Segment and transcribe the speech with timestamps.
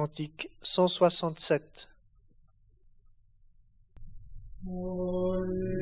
[0.00, 1.90] Cantique 167.
[4.64, 5.79] Donc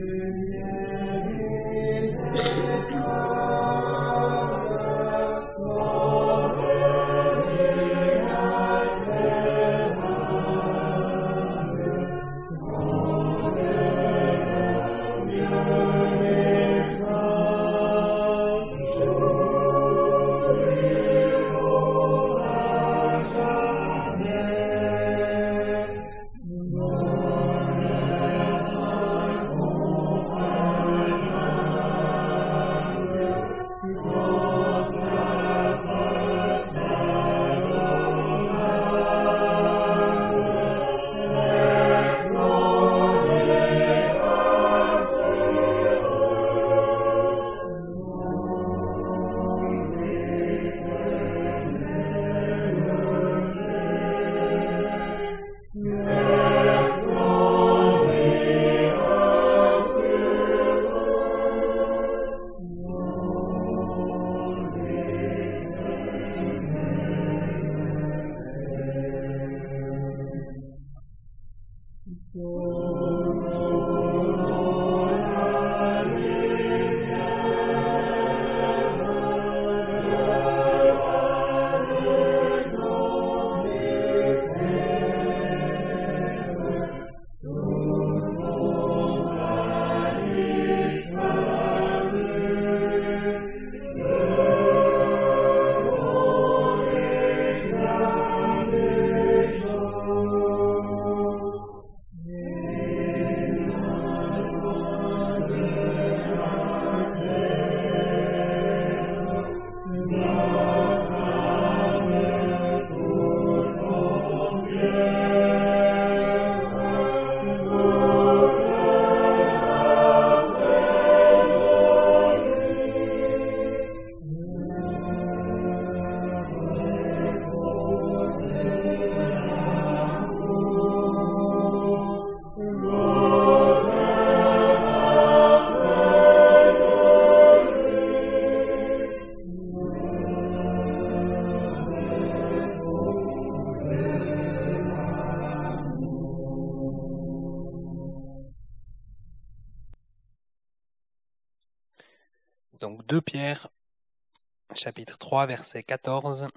[154.78, 156.48] chapitre 3, verset 14.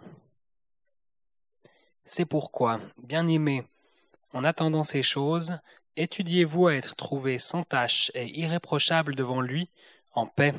[2.06, 3.64] C'est pourquoi, bien-aimés,
[4.32, 5.58] en attendant ces choses,
[5.98, 9.72] étudiez-vous à être trouvés sans tache et irréprochables devant lui,
[10.14, 10.54] en paix,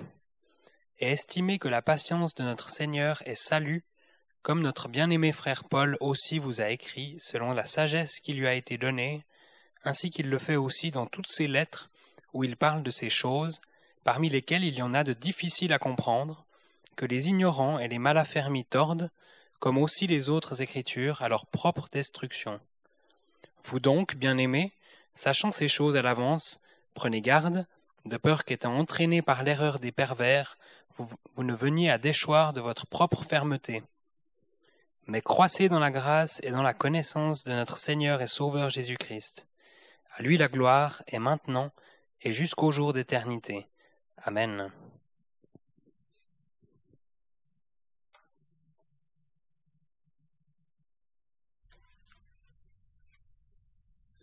[0.98, 3.84] et estimez que la patience de notre Seigneur est salut,
[4.42, 8.54] comme notre bien-aimé frère Paul aussi vous a écrit, selon la sagesse qui lui a
[8.54, 9.24] été donnée,
[9.84, 11.90] ainsi qu'il le fait aussi dans toutes ses lettres,
[12.32, 13.60] où il parle de ces choses,
[14.02, 16.44] parmi lesquels il y en a de difficiles à comprendre,
[16.97, 19.10] que les ignorants et les mal affermis tordent,
[19.60, 22.60] comme aussi les autres Écritures, à leur propre destruction.
[23.64, 24.72] Vous donc, bien-aimés,
[25.14, 26.60] sachant ces choses à l'avance,
[26.94, 27.66] prenez garde,
[28.04, 30.58] de peur qu'étant entraînés par l'erreur des pervers,
[30.98, 33.82] vous, ne veniez à déchoir de votre propre fermeté.
[35.06, 39.47] Mais croissez dans la grâce et dans la connaissance de notre Seigneur et Sauveur Jésus-Christ.
[40.14, 41.70] À lui la gloire est maintenant
[42.20, 43.66] et jusqu'au jour d'éternité.
[44.19, 44.70] Amen.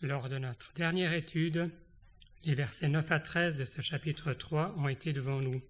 [0.02, 1.70] Lors de notre dernière étude,
[2.46, 5.62] les versets 9 à 13 de ce chapitre 3 ont été devant nous.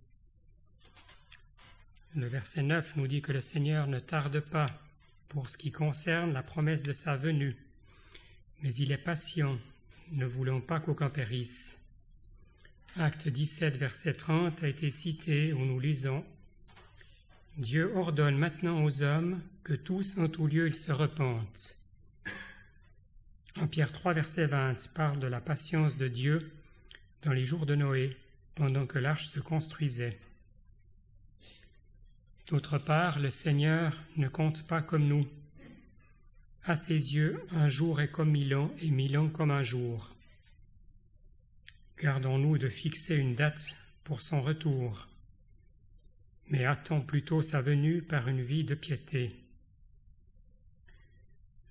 [2.16, 4.67] Le verset 9 nous dit que le Seigneur ne tarde pas
[5.29, 7.57] pour ce qui concerne la promesse de sa venue,
[8.62, 9.57] mais il est patient,
[10.12, 11.84] ne voulant pas qu'aucun périsse.
[12.97, 16.23] Acte 17, verset 30 a été cité où nous lisons
[17.57, 21.78] Dieu ordonne maintenant aux hommes que tous en tout lieu ils se repentent.
[23.57, 26.51] En Pierre 3, verset 20 parle de la patience de Dieu
[27.23, 28.16] dans les jours de Noé,
[28.55, 30.19] pendant que l'arche se construisait.
[32.47, 35.28] D'autre part, le Seigneur ne compte pas comme nous.
[36.63, 40.16] À ses yeux, un jour est comme mille ans et mille ans comme un jour.
[42.01, 45.07] Gardons-nous de fixer une date pour son retour,
[46.47, 49.35] mais attends plutôt sa venue par une vie de piété.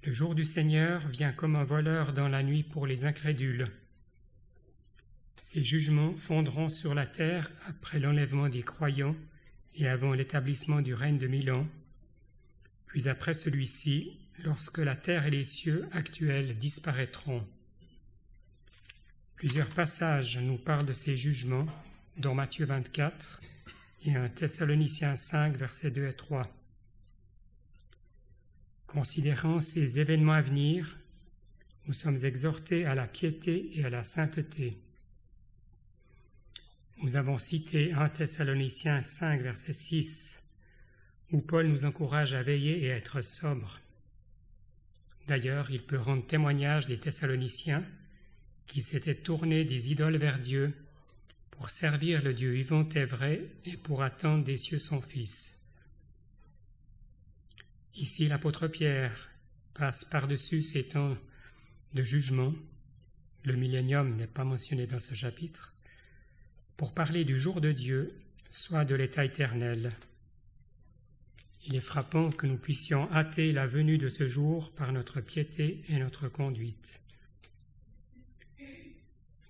[0.05, 3.69] Le jour du Seigneur vient comme un voleur dans la nuit pour les incrédules.
[5.41, 9.17] Ses jugements fondront sur la terre après l'enlèvement des croyants
[9.75, 11.67] et avant l'établissement du règne de Milan,
[12.87, 17.45] puis après celui-ci, lorsque la terre et les cieux actuels disparaîtront.
[19.35, 21.67] Plusieurs passages nous parlent de ces jugements,
[22.17, 23.41] dont Matthieu 24
[24.05, 26.57] et 1 Thessaloniciens 5, versets 2 et 3.
[28.88, 30.99] Considérant ces événements à venir,
[31.87, 34.79] nous sommes exhortés à la piété et à la sainteté.
[37.02, 40.43] Nous avons cité 1 Thessaloniciens 5, verset 6,
[41.32, 43.79] où Paul nous encourage à veiller et à être sobre.
[45.26, 47.85] D'ailleurs, il peut rendre témoignage des Thessaloniciens
[48.67, 50.73] qui s'étaient tournés des idoles vers Dieu
[51.50, 55.57] pour servir le Dieu vivant et vrai et pour attendre des cieux son Fils.
[57.99, 59.29] Ici, l'apôtre Pierre
[59.75, 61.19] passe par-dessus ces temps
[61.95, 62.55] de jugement,
[63.43, 65.75] le millénium n'est pas mentionné dans ce chapitre,
[66.77, 68.15] pour parler du jour de Dieu,
[68.50, 69.97] soit de l'état éternel.
[71.67, 75.83] Il est frappant que nous puissions hâter la venue de ce jour par notre piété
[75.89, 77.00] et notre conduite.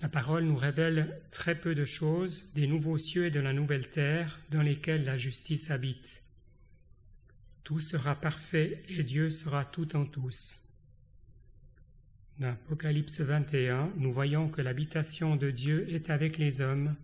[0.01, 3.91] La parole nous révèle très peu de choses des nouveaux cieux et de la nouvelle
[3.91, 6.23] terre dans lesquels la justice habite.
[7.69, 10.57] Tout sera parfait et Dieu sera tout en tous.
[12.39, 16.97] Dans Apocalypse 21, nous voyons que l'habitation de Dieu est avec les hommes,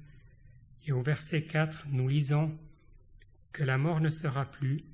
[0.86, 2.58] et au verset 4, nous lisons
[3.52, 4.86] que la mort ne sera plus,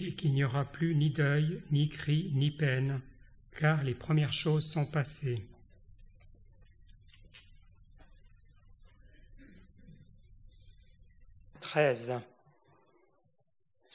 [0.00, 3.00] et qu'il n'y aura plus ni deuil, ni cri, ni peine,
[3.60, 5.46] car les premières choses sont passées.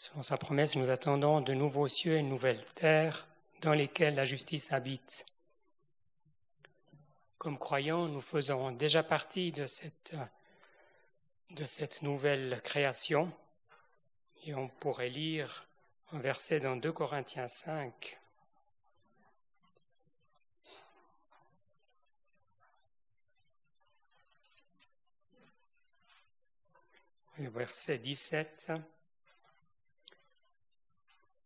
[0.01, 3.27] Selon sa promesse, nous attendons de nouveaux cieux et une nouvelle terre
[3.61, 5.27] dans lesquels la justice habite.
[7.37, 10.15] Comme croyants, nous faisons déjà partie de cette,
[11.51, 13.31] de cette nouvelle création
[14.43, 15.67] et on pourrait lire
[16.13, 18.19] un verset dans 2 Corinthiens 5.
[27.37, 28.71] Le verset 17.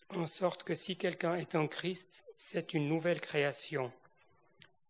[0.09, 3.91] En sorte que si quelqu'un est en Christ, c'est une nouvelle création.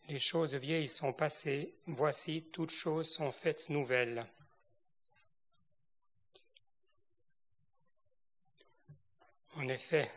[0.07, 4.25] Les choses vieilles sont passées, voici toutes choses sont faites nouvelles.
[9.55, 10.11] En effet,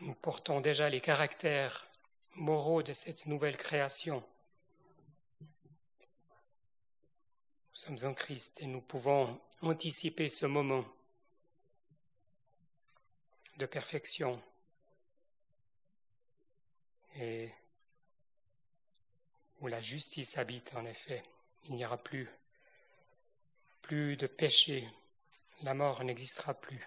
[0.00, 1.86] nous portons déjà les caractères
[2.34, 4.24] moraux de cette nouvelle création.
[5.40, 10.84] Nous sommes en Christ et nous pouvons anticiper ce moment
[13.58, 14.42] de perfection
[17.16, 17.50] et
[19.60, 21.22] où la justice habite en effet.
[21.64, 22.28] Il n'y aura plus,
[23.82, 24.86] plus de péché,
[25.62, 26.84] la mort n'existera plus.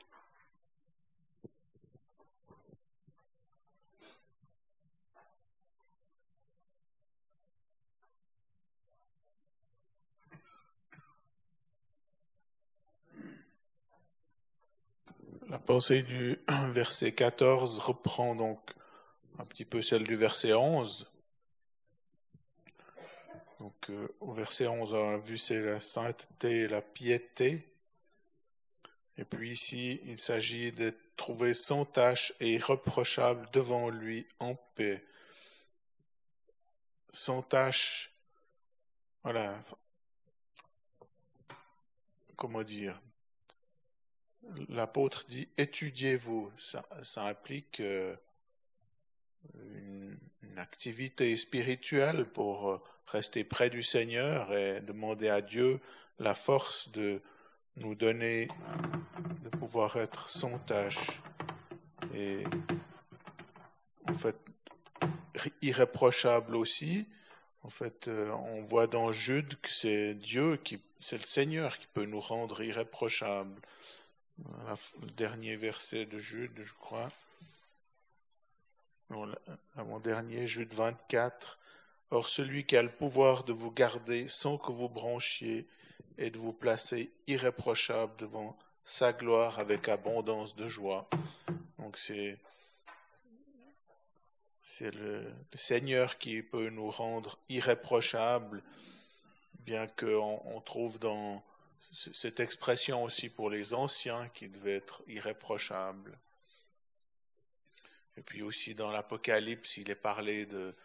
[15.50, 16.40] La pensée du
[16.72, 18.74] verset 14 reprend donc
[19.38, 21.12] un petit peu celle du verset 11.
[23.60, 27.68] Donc euh, au verset 11, on a vu c'est la sainteté et la piété.
[29.18, 35.04] Et puis ici, il s'agit de trouver sans tâche et irreprochable devant lui en paix.
[37.12, 38.14] Sans tâche,
[39.22, 39.60] voilà,
[42.38, 42.98] comment dire,
[44.70, 46.52] l'apôtre dit étudiez-vous.
[46.58, 46.84] Ça,
[47.18, 48.16] implique euh,
[49.56, 50.18] une,
[50.58, 55.80] activité spirituelle pour euh, rester près du Seigneur et demander à Dieu
[56.18, 57.22] la force de
[57.76, 58.48] nous donner,
[59.44, 61.22] de pouvoir être sans tâche
[62.16, 62.44] et
[64.10, 64.36] en fait
[65.62, 67.06] irréprochable aussi.
[67.62, 71.88] En fait, euh, on voit dans Jude que c'est Dieu qui, c'est le Seigneur qui
[71.94, 73.62] peut nous rendre irréprochables
[74.40, 77.12] le dernier verset de Jude, je crois.
[79.76, 81.58] Avant-dernier, Jude 24.
[82.12, 85.68] Or, celui qui a le pouvoir de vous garder sans que vous branchiez
[86.18, 91.10] et de vous placer irréprochable devant sa gloire avec abondance de joie.
[91.80, 92.38] Donc, c'est,
[94.62, 98.64] c'est le, Seigneur qui peut nous rendre irréprochables,
[99.60, 101.44] bien qu'on on trouve dans
[101.98, 106.18] cette expression aussi pour les anciens qui devaient être irréprochables.
[108.18, 110.76] Et puis aussi dans l'Apocalypse, il est parlé de,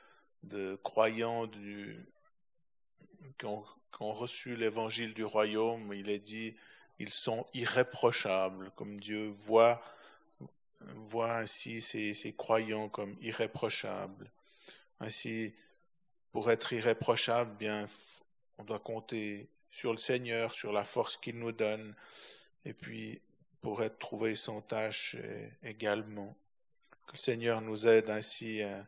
[0.43, 1.99] de croyants du,
[3.39, 3.63] qui, ont,
[3.95, 5.93] qui ont reçu l'évangile du royaume.
[5.93, 6.57] Il est dit,
[6.99, 9.83] ils sont irréprochables, comme Dieu voit
[10.97, 14.31] voit ainsi ces, ces croyants comme irréprochables.
[14.99, 15.55] Ainsi,
[16.33, 17.87] pour être irréprochable, bien,
[18.59, 21.97] on doit compter sur le Seigneur, sur la force qu'il nous donne,
[22.65, 23.21] et puis
[23.63, 25.17] pour être trouvé sans tâche
[25.63, 26.37] également.
[27.07, 28.87] Que le Seigneur nous aide ainsi à,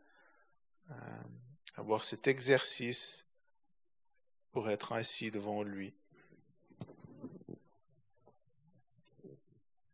[1.76, 3.28] avoir cet exercice
[4.52, 5.94] pour être ainsi devant lui.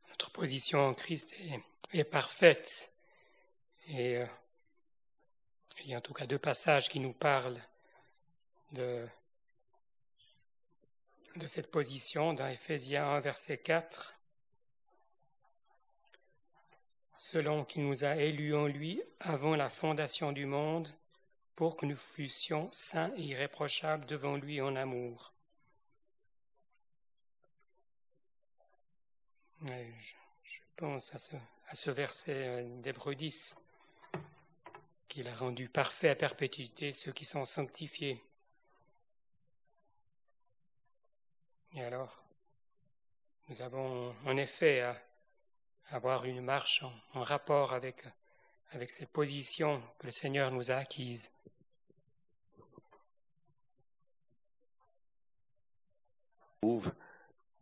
[0.09, 1.35] Notre position en Christ
[1.93, 2.93] est, parfaite.
[3.87, 4.27] Et euh,
[5.83, 7.63] il y a en tout cas deux passages qui nous parlent
[8.73, 9.09] de,
[11.37, 14.15] de cette position dans Ephésiens 1, verset 4.
[17.17, 20.93] Selon qu'il nous a élus en lui avant la fondation du monde,
[21.61, 25.35] pour que nous fussions saints et irréprochables devant lui en amour.
[29.67, 33.63] je, pense à ce, verset d'Hébreu 10
[35.09, 38.25] qu'il a rendu parfait à perpétuité ceux qui sont sanctifiés.
[41.75, 42.25] Et alors,
[43.49, 45.01] nous avons en effet à
[45.91, 46.85] avoir une marche
[47.15, 48.05] en, rapport avec,
[48.71, 51.31] avec cette position que le Seigneur nous a acquise.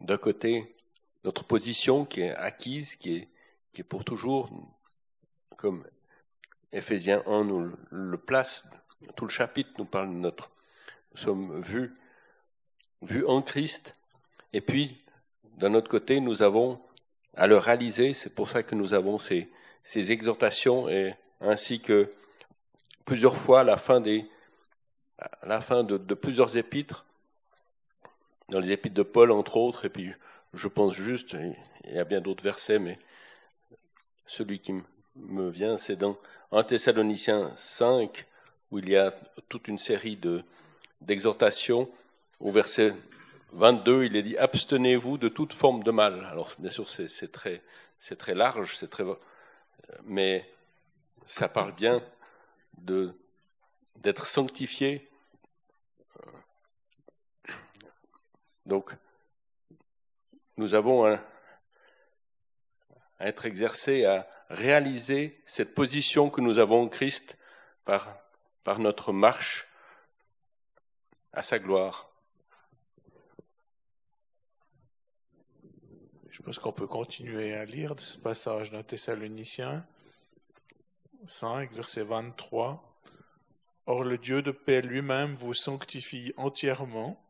[0.00, 0.74] d'un côté
[1.24, 3.28] notre position qui est acquise, qui est,
[3.72, 4.50] qui est pour toujours,
[5.56, 5.86] comme
[6.72, 8.68] Éphésiens 1 nous le place,
[9.16, 10.50] tout le chapitre nous parle de notre,
[11.12, 11.94] nous sommes vus,
[13.02, 13.98] vus en Christ,
[14.52, 14.98] et puis,
[15.58, 16.80] d'un autre côté, nous avons
[17.34, 19.48] à le réaliser, c'est pour ça que nous avons ces,
[19.82, 20.86] ces exhortations,
[21.40, 22.10] ainsi que
[23.04, 24.26] plusieurs fois la fin, des,
[25.42, 27.06] la fin de, plusieurs épîtres,
[28.48, 30.12] dans les épîtres de Paul entre autres, et puis
[30.54, 31.36] je pense juste,
[31.84, 32.98] il y a bien d'autres versets, mais
[34.26, 34.74] celui qui
[35.16, 36.16] me vient, c'est dans
[36.52, 38.26] 1 Thessaloniciens 5,
[38.70, 39.14] où il y a
[39.48, 40.42] toute une série de,
[41.00, 41.88] d'exhortations.
[42.40, 42.94] Au verset
[43.52, 46.24] 22, il est dit Abstenez-vous de toute forme de mal.
[46.26, 47.60] Alors, bien sûr, c'est, très,
[48.34, 49.04] large, c'est très,
[50.04, 50.48] mais
[51.26, 52.00] ça parle bien
[53.96, 55.04] d'être sanctifié.
[58.66, 58.94] Donc,
[60.56, 61.20] nous avons à
[63.20, 67.36] être exercés à réaliser cette position que nous avons en Christ
[67.84, 69.66] par notre marche
[71.32, 72.07] à sa gloire.
[76.48, 79.84] Pense qu'on peut continuer à lire ce passage dans Thessaloniciens
[81.26, 82.82] 5, verset 23.
[83.84, 87.22] Or le Dieu de paix lui-même vous sanctifie entièrement,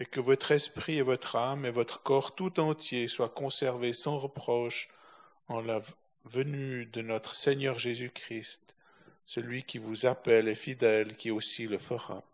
[0.00, 4.18] et que votre esprit et votre âme et votre corps tout entier soient conservés sans
[4.18, 4.88] reproche
[5.46, 5.80] en la
[6.24, 8.74] venue de notre Seigneur Jésus-Christ,
[9.24, 12.24] celui qui vous appelle est fidèle, qui aussi le fera.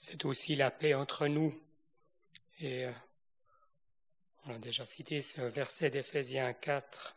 [0.00, 1.60] C'est aussi la paix entre nous.
[2.60, 2.92] Et euh,
[4.46, 7.16] on a déjà cité ce verset d'Éphésiens 4,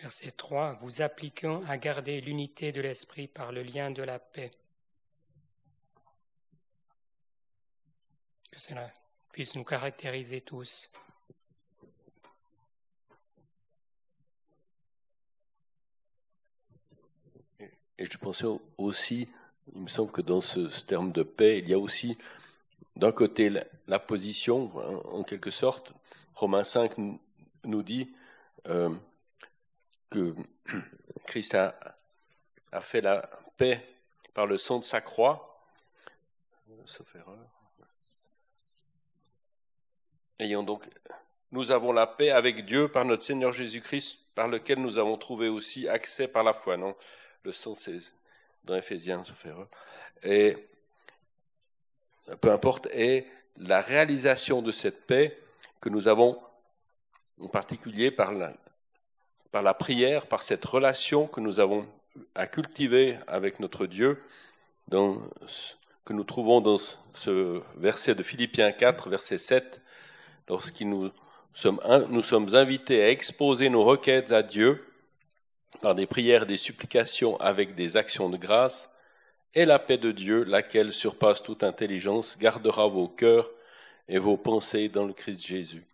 [0.00, 4.50] verset 3, vous appliquant à garder l'unité de l'esprit par le lien de la paix.
[8.50, 8.92] Que cela
[9.30, 10.90] puisse nous caractériser tous.
[17.96, 19.28] Et je pensais aussi,
[19.74, 22.16] il me semble que dans ce, terme de paix, il y a aussi
[22.96, 23.50] d'un côté
[23.86, 25.94] la, position, hein, en, quelque sorte.
[26.34, 26.92] Romains 5
[27.64, 28.12] nous dit
[28.68, 28.94] euh,
[30.10, 30.34] que
[31.26, 31.74] Christ a,
[32.80, 33.86] fait la paix
[34.34, 35.64] par le sang de sa croix.
[36.84, 37.36] Sauf erreur.
[40.38, 40.88] Ayant donc,
[41.52, 45.48] nous avons la paix avec Dieu par notre Seigneur Jésus-Christ, par lequel nous avons trouvé
[45.48, 46.76] aussi accès par la foi.
[46.76, 46.96] Non,
[47.42, 47.98] le sens c'est
[48.64, 49.52] dans Éphésiens, fait
[50.22, 50.56] Et
[52.40, 53.26] peu importe, et
[53.56, 55.36] la réalisation de cette paix
[55.80, 56.40] que nous avons,
[57.40, 58.54] en particulier par la,
[59.50, 61.86] par la prière, par cette relation que nous avons
[62.34, 64.22] à cultiver avec notre Dieu,
[64.88, 65.18] dans,
[66.04, 66.78] que nous trouvons dans
[67.14, 69.80] ce verset de Philippiens 4, verset 7,
[70.48, 71.10] lorsque nous
[72.08, 74.78] nous sommes invités à exposer nos requêtes à Dieu
[75.80, 78.90] par des prières des supplications avec des actions de grâce,
[79.54, 83.50] et la paix de Dieu, laquelle surpasse toute intelligence, gardera vos cœurs
[84.08, 85.84] et vos pensées dans le Christ Jésus.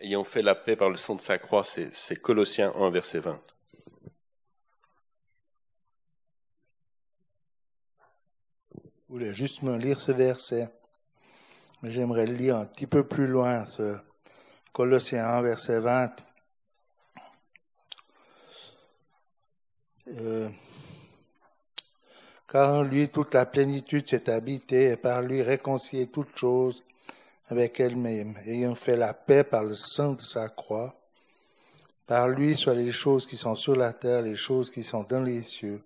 [0.00, 3.40] ayant fait la paix par le sang de sa croix, c'est Colossiens 1, verset 20.
[9.10, 10.68] Voulais justement lire ce verset,
[11.82, 13.96] mais j'aimerais le lire un petit peu plus loin, ce
[14.72, 16.12] Colossiens 1, verset 20.
[20.08, 20.48] Euh,
[22.48, 26.84] car en lui toute la plénitude s'est habitée et par lui réconcilier toutes choses
[27.48, 30.94] avec elle-même, ayant fait la paix par le sang de sa croix.
[32.06, 35.22] Par lui soit les choses qui sont sur la terre, les choses qui sont dans
[35.22, 35.82] les cieux.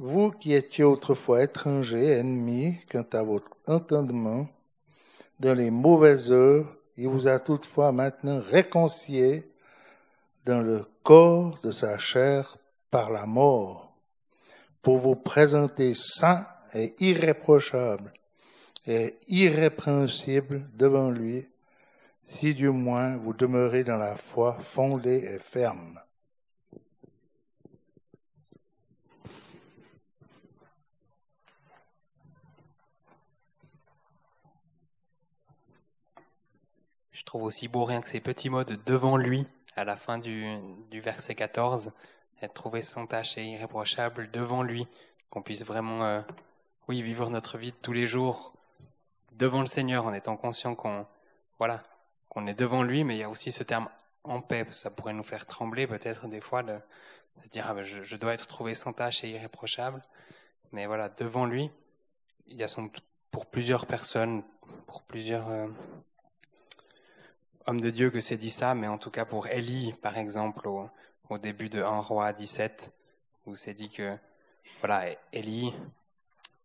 [0.00, 4.46] Vous qui étiez autrefois étrangers, ennemis, quant à votre entendement,
[5.40, 9.50] dans les mauvaises œuvres, il vous a toutefois maintenant réconciliés
[10.44, 12.58] dans le corps de sa chair
[12.92, 13.92] par la mort,
[14.82, 18.12] pour vous présenter saint et irréprochable
[18.86, 21.48] et irrépréhensible devant lui,
[22.24, 25.98] si du moins vous demeurez dans la foi fondée et ferme.
[37.18, 39.44] Je trouve aussi beau rien que ces petits mots de devant lui
[39.74, 40.60] à la fin du,
[40.92, 41.92] verset 14,
[42.42, 44.86] être trouvé sans tâche et irréprochable devant lui,
[45.28, 46.20] qu'on puisse vraiment, euh,
[46.86, 48.54] oui, vivre notre vie tous les jours
[49.32, 51.08] devant le Seigneur en étant conscient qu'on
[51.58, 51.82] voilà
[52.28, 53.88] qu'on est devant lui, mais il y a aussi ce terme
[54.22, 54.64] en paix.
[54.70, 56.78] Ça pourrait nous faire trembler peut-être des fois de,
[57.42, 60.02] se dire ah ben, je, dois être trouvé sans tâche et irréprochable.
[60.70, 61.68] Mais voilà, devant lui,
[62.46, 62.92] il y a son,
[63.32, 64.44] pour plusieurs personnes,
[64.86, 65.66] pour plusieurs euh,
[67.68, 70.66] hommes de Dieu que c'est dit ça, mais en tout cas pour Élie, par exemple,
[70.66, 70.88] au,
[71.28, 72.94] au début de 1 roi 17,
[73.44, 74.16] où c'est dit que
[74.80, 75.74] voilà, Élie,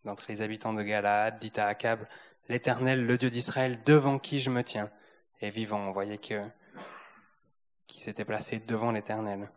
[0.05, 2.07] d'entre les habitants de Galaad, dit à Akab,
[2.48, 4.89] l'Éternel, le Dieu d'Israël, devant qui je me tiens,
[5.41, 5.79] est vivant.
[5.79, 6.41] On voyait que
[7.86, 9.50] qui s'était placé devant l'Éternel.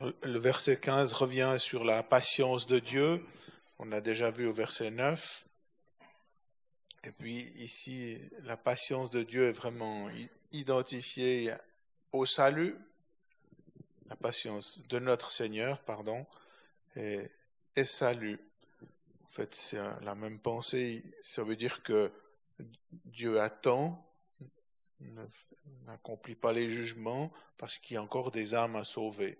[0.00, 3.26] Le verset 15 revient sur la patience de Dieu.
[3.80, 5.44] On l'a déjà vu au verset 9.
[7.02, 10.08] Et puis ici, la patience de Dieu est vraiment
[10.52, 11.52] identifiée
[12.12, 12.76] au salut,
[14.08, 16.24] la patience de notre Seigneur, pardon,
[16.94, 17.28] et,
[17.74, 18.38] et salut.
[19.26, 21.02] En fait, c'est la même pensée.
[21.24, 22.12] Ça veut dire que
[23.04, 24.06] Dieu attend,
[25.86, 29.38] n'accomplit pas les jugements parce qu'il y a encore des âmes à sauver.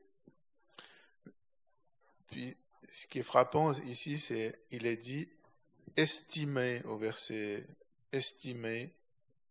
[2.30, 2.56] Puis,
[2.90, 5.28] ce qui est frappant ici, c'est il est dit
[5.96, 7.66] estimer au verset
[8.12, 8.90] estimer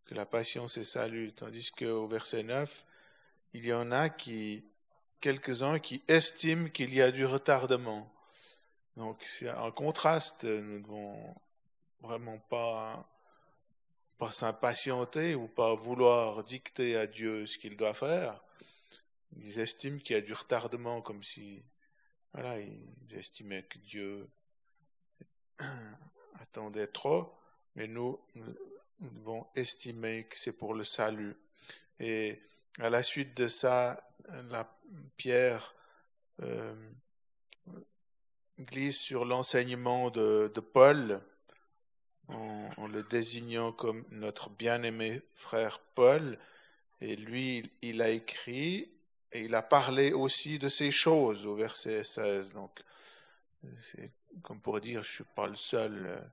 [0.06, 2.86] que la patience est salut, tandis qu'au verset 9,
[3.54, 4.64] il y en a qui
[5.20, 8.12] quelques-uns qui estiment qu'il y a du retardement.
[8.96, 11.36] Donc c'est un contraste, nous ne devons
[12.02, 13.08] vraiment pas,
[14.18, 18.42] pas s'impatienter ou pas vouloir dicter à Dieu ce qu'il doit faire.
[19.42, 21.62] Ils estiment qu'il y a du retardement comme si,
[22.34, 24.28] voilà, ils estimaient que Dieu
[26.40, 27.34] attendait trop,
[27.76, 31.36] mais nous, nous devons estimer que c'est pour le salut.
[32.00, 32.42] Et
[32.80, 34.04] à la suite de ça,
[34.50, 34.72] la
[35.16, 35.76] pierre
[36.44, 36.76] euh,
[38.60, 41.22] glisse sur l'enseignement de, Paul
[42.28, 46.38] en, le désignant comme notre bien-aimé frère Paul.
[47.02, 48.92] Et lui, il a écrit
[49.32, 52.54] et il a parlé aussi de ces choses au verset 16.
[52.54, 52.82] Donc,
[53.80, 54.12] c'est
[54.42, 56.32] comme pour dire, je ne suis pas le seul.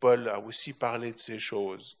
[0.00, 1.96] Paul a aussi parlé de ces choses.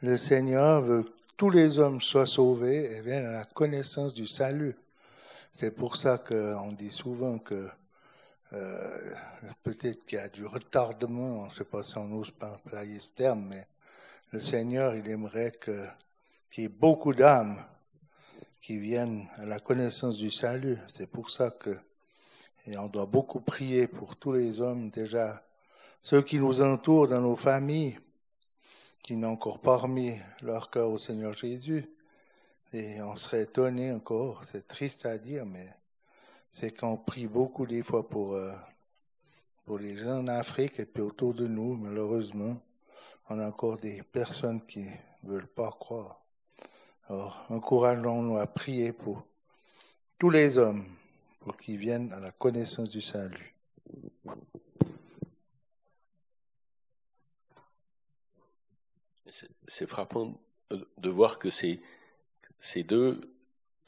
[0.00, 4.26] Le Seigneur veut que tous les hommes soient sauvés et viennent à la connaissance du
[4.26, 4.76] salut.
[5.52, 7.68] C'est pour ça qu'on dit souvent que
[8.52, 9.14] euh,
[9.62, 13.00] peut-être qu'il y a du retardement, je ne sais pas si on ose pas employer
[13.00, 13.66] ce terme, mais
[14.30, 17.64] le Seigneur, il aimerait qu'il y ait beaucoup d'âmes
[18.60, 20.78] qui viennent à la connaissance du salut.
[20.88, 21.78] C'est pour ça que
[22.66, 25.42] et on doit beaucoup prier pour tous les hommes déjà,
[26.00, 27.98] ceux qui nous entourent dans nos familles,
[29.02, 31.88] qui n'ont encore pas remis leur cœur au Seigneur Jésus.
[32.72, 35.68] Et on serait étonné encore, c'est triste à dire, mais
[36.52, 38.52] c'est qu'on prie beaucoup des fois pour, euh,
[39.64, 42.56] pour les gens en Afrique et puis autour de nous, malheureusement,
[43.28, 44.84] on a encore des personnes qui
[45.22, 46.20] ne veulent pas croire.
[47.08, 49.24] Alors, encourageons-nous à prier pour
[50.18, 50.84] tous les hommes,
[51.40, 53.48] pour qu'ils viennent à la connaissance du salut.
[59.66, 60.34] c'est frappant
[60.70, 61.80] de voir que c'est
[62.58, 63.34] ces deux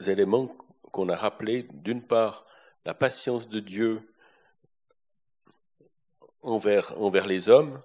[0.07, 0.47] éléments
[0.91, 2.44] qu'on a rappelés, d'une part,
[2.85, 3.99] la patience de Dieu
[6.41, 6.93] envers,
[7.25, 7.81] les hommes,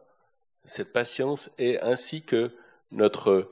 [0.66, 2.54] cette patience, et ainsi que
[2.92, 3.48] notre,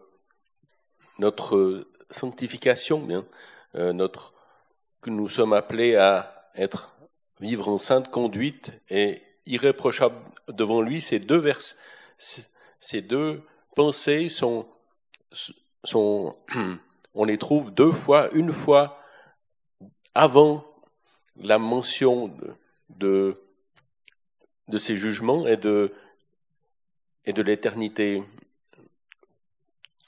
[2.10, 3.24] sanctification,
[3.74, 4.08] euh,
[5.00, 6.50] que nous sommes appelés à
[7.40, 10.16] vivre en sainte conduite et irréprochable
[10.48, 11.60] devant lui, ces deux vers,
[12.18, 13.42] ces deux
[13.74, 14.68] pensées sont,
[17.14, 19.00] on les trouve deux fois, une fois
[20.14, 20.67] avant
[21.38, 22.34] la mention
[22.90, 23.34] de,
[24.76, 25.92] ces jugements et de,
[27.24, 28.22] et de l'éternité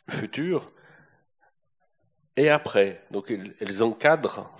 [0.08, 0.66] future,
[2.36, 3.04] et après.
[3.10, 4.50] Donc elles, encadrent,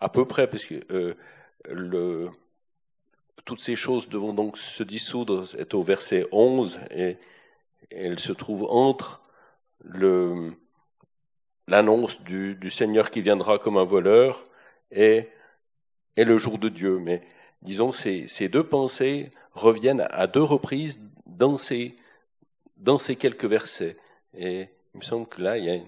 [0.00, 1.14] à peu près, parce que
[1.68, 2.28] euh,
[3.44, 7.16] toutes ces choses devront donc se dissoudre, est au verset 11, et,
[7.90, 9.22] elles se trouvent entre
[11.66, 14.44] l'annonce du, Seigneur qui viendra comme un voleur
[14.90, 15.28] et,
[16.16, 16.98] et le jour de Dieu.
[16.98, 17.22] Mais
[17.62, 21.96] disons, ces, deux pensées reviennent à deux reprises dans ces,
[23.18, 23.96] quelques versets.
[24.34, 25.80] Et il me semble que là, il y a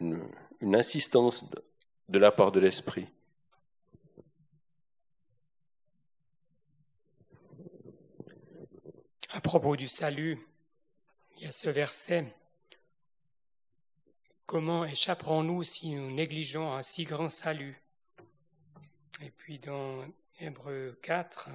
[0.00, 1.50] une insistance
[2.08, 3.06] de la part de l'Esprit.
[9.32, 10.38] À propos du salut,
[11.36, 12.34] il y a ce verset.
[14.44, 17.80] Comment échapperons-nous si nous négligeons un si grand salut?
[19.22, 20.04] Et puis dans
[20.38, 21.50] Hébreu 4,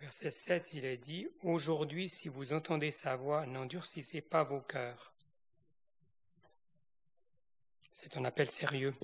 [0.00, 5.12] verset 7, il est dit, Aujourd'hui, si vous entendez sa voix, n'endurcissez pas vos cœurs.
[7.92, 8.94] C'est un appel sérieux.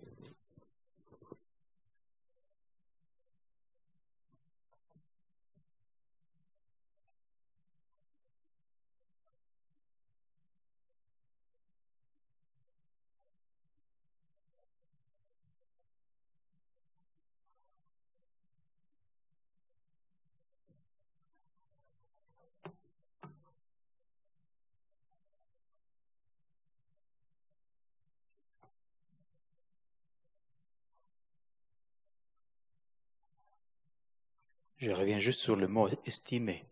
[34.82, 36.64] Je reviens juste sur le mot estimer.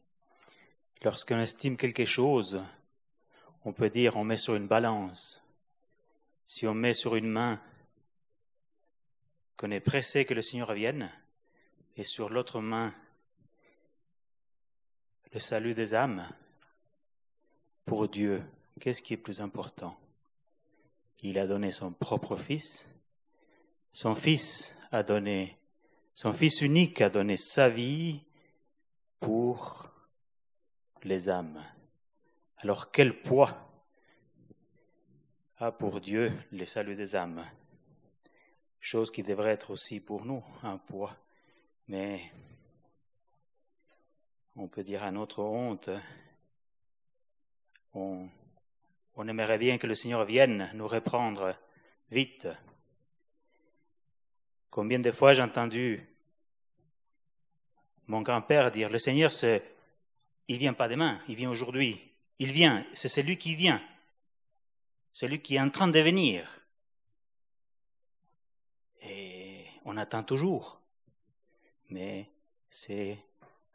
[1.04, 2.60] Lorsqu'on estime quelque chose,
[3.64, 5.48] on peut dire on met sur une balance.
[6.44, 7.62] Si on met sur une main
[9.56, 11.08] qu'on est pressé que le Seigneur revienne,
[11.96, 12.92] et sur l'autre main
[15.32, 16.28] le salut des âmes,
[17.84, 18.42] pour Dieu,
[18.80, 19.96] qu'est-ce qui est plus important?
[21.20, 22.92] Il a donné son propre Fils.
[23.92, 25.59] Son Fils a donné
[26.22, 28.20] son Fils unique a donné sa vie
[29.20, 29.88] pour
[31.02, 31.64] les âmes.
[32.58, 33.56] Alors quel poids
[35.56, 37.42] a pour Dieu le salut des âmes?
[38.80, 41.16] Chose qui devrait être aussi pour nous un poids.
[41.88, 42.30] Mais
[44.56, 45.88] on peut dire à notre honte,
[47.94, 48.28] on,
[49.26, 51.56] aimerait bien que le Seigneur vienne nous reprendre
[52.10, 52.46] vite.
[54.68, 56.09] Combien de fois j'ai entendu
[58.10, 59.62] mon grand-père dire, le Seigneur, c'est,
[60.48, 62.12] il vient pas demain, il vient aujourd'hui.
[62.40, 63.80] Il vient, c'est celui qui vient.
[65.12, 66.60] Celui qui est en train de venir.
[69.02, 70.80] Et on attend toujours.
[71.90, 72.28] Mais
[72.68, 73.16] c'est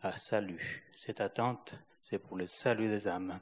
[0.01, 0.83] à salut.
[0.95, 3.39] Cette attente, c'est pour le salut des âmes.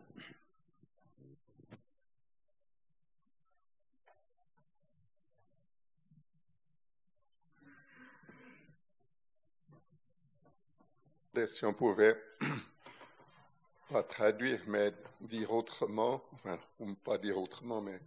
[11.48, 12.16] Si on pouvait
[13.90, 18.00] pas traduire, mais dire autrement, enfin, ou pas dire autrement, mais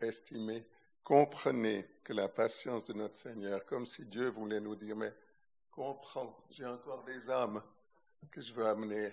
[0.00, 0.64] estimer,
[1.02, 5.12] comprenez que la patience de notre Seigneur, comme si Dieu voulait nous dire, mais
[5.70, 7.62] comprends, j'ai encore des âmes
[8.30, 9.10] que je veux amener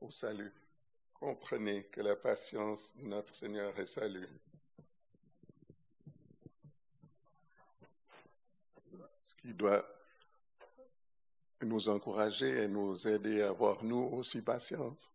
[0.00, 0.52] au salut.
[1.14, 4.28] Comprenez que la patience de notre Seigneur est salut.
[9.22, 9.84] Ce qui doit
[11.64, 15.12] nous encourager et nous aider à avoir nous aussi patience.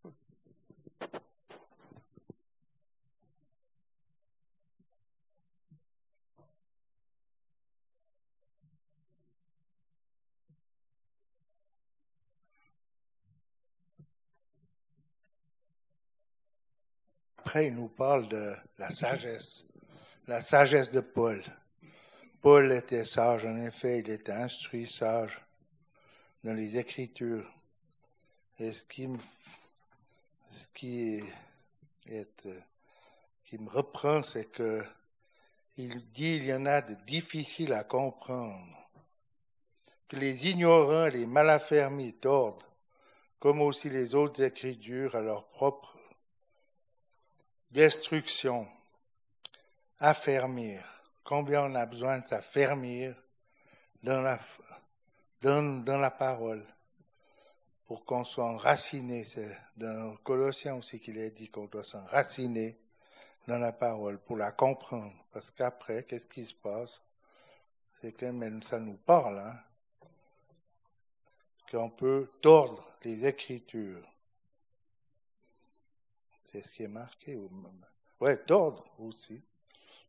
[17.40, 19.68] Après, il nous parle de la sagesse,
[20.28, 21.42] la sagesse de Paul.
[22.42, 25.42] Paul était sage, en effet, il était instruit, sage
[26.44, 27.50] dans les Écritures.
[28.60, 28.84] Et ce
[32.46, 32.60] euh,
[33.46, 34.84] qui me reprend, c'est que
[35.78, 38.90] il dit il y en a de difficiles à comprendre,
[40.10, 42.66] que les ignorants, les mal affermis tordent,
[43.40, 45.98] comme aussi les autres écritures à leur propre
[47.72, 48.68] destruction,
[50.00, 50.84] affermir.
[51.24, 53.16] Combien on a besoin de s'affermir
[54.04, 54.38] dans la,
[55.42, 56.66] dans, la parole
[57.86, 59.26] pour qu'on soit enraciné.
[59.26, 62.78] C'est dans Colossiens aussi qu'il est dit qu'on doit s'enraciner
[63.48, 65.14] dans la parole pour la comprendre.
[65.32, 67.02] Parce qu'après, qu'est-ce qui se passe?
[68.02, 69.60] C'est que même ça nous parle, hein,
[71.70, 74.08] qu'on peut tordre les Écritures.
[76.46, 77.38] C'est ce qui est marqué.
[78.20, 79.42] Ouais, tordre aussi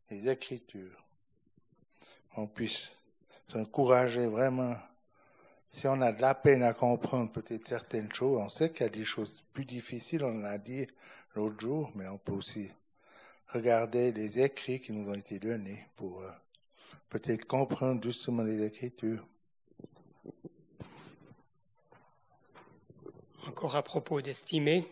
[0.09, 1.03] les Écritures.
[2.35, 2.97] On puisse
[3.47, 4.75] s'encourager vraiment
[5.71, 8.85] si on a de la peine à comprendre peut-être certaines choses, on sait qu'il y
[8.85, 10.85] a des choses plus difficiles, on l'a dit
[11.35, 12.69] l'autre jour, mais on peut aussi
[13.47, 16.31] regarder les écrits qui nous ont été donnés pour euh,
[17.09, 19.25] peut-être comprendre justement les Écritures.
[23.47, 24.87] Encore à propos d'estimer,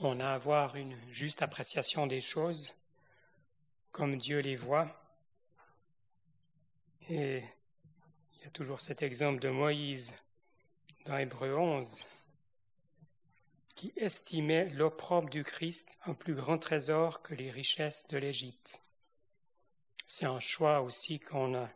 [0.00, 2.74] on a à avoir une juste appréciation des choses
[3.92, 4.88] comme Dieu les voit.
[7.08, 7.42] Et
[8.50, 10.14] toujours cet exemple de Moïse
[11.04, 12.06] dans Hébreu 11
[13.74, 18.82] qui estimait l'opprobre du Christ un plus grand trésor que les richesses de l'Égypte.
[20.06, 21.68] C'est un choix aussi qu'on a,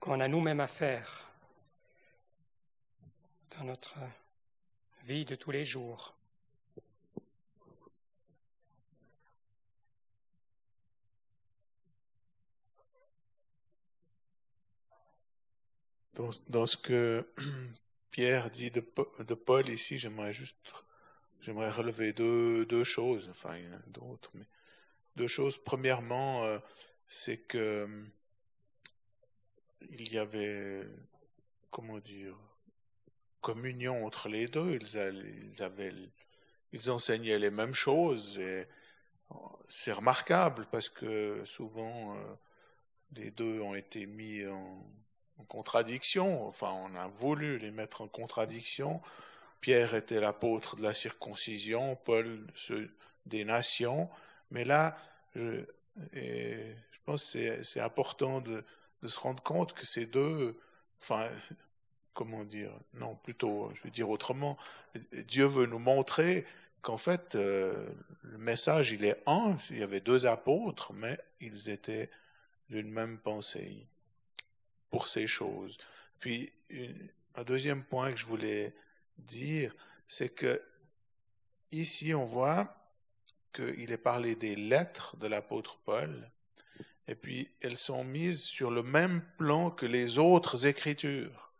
[0.00, 1.30] qu'on a nous-mêmes à faire
[3.50, 3.96] dans notre
[5.04, 6.15] vie de tous les jours.
[16.48, 17.26] Dans, ce que
[18.10, 20.56] Pierre dit de, Paul ici, j'aimerais juste
[21.42, 24.46] j'aimerais relever deux, deux choses, enfin il y d'autres, mais
[25.16, 25.58] deux choses.
[25.62, 26.58] Premièrement, euh,
[27.08, 28.04] c'est que euh,
[29.90, 30.88] il y avait,
[31.70, 32.36] comment dire,
[33.42, 34.78] communion entre les deux.
[34.80, 35.92] Ils, avaient,
[36.72, 38.66] ils enseignaient les mêmes choses et
[39.68, 42.34] c'est remarquable parce que souvent euh,
[43.12, 44.84] les deux ont été mis en,
[45.38, 49.00] en contradiction, enfin on a voulu les mettre en contradiction.
[49.60, 52.90] Pierre était l'apôtre de la circoncision, Paul ceux
[53.26, 54.08] des nations,
[54.50, 54.96] mais là,
[55.34, 55.64] je,
[57.04, 58.64] pense que c'est important de,
[59.04, 60.58] se rendre compte que ces deux,
[61.00, 61.28] enfin,
[62.14, 64.56] comment dire, non, plutôt, je vais dire autrement,
[65.12, 66.46] Dieu veut nous montrer
[66.82, 67.86] qu'en fait, euh,
[68.22, 72.10] le message, il est un, il y avait deux apôtres, mais ils étaient
[72.68, 73.86] d'une même pensée
[74.90, 75.76] pour ces choses.
[76.20, 76.52] Puis,
[77.34, 78.74] un deuxième point que je voulais
[79.18, 79.74] dire,
[80.08, 80.62] c'est que
[81.72, 82.76] ici, on voit
[83.52, 86.30] qu'il est parlé des lettres de l'apôtre Paul,
[87.08, 91.52] et puis elles sont mises sur le même plan que les autres écritures.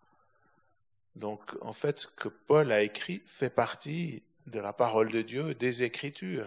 [1.14, 5.54] Donc, en fait, ce que Paul a écrit fait partie de la parole de Dieu,
[5.54, 6.46] des écritures.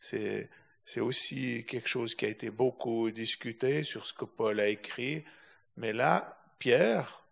[0.00, 0.50] C'est
[0.98, 5.24] aussi quelque chose qui a été beaucoup discuté sur ce que Paul a écrit
[5.78, 7.24] mais là, Pierre,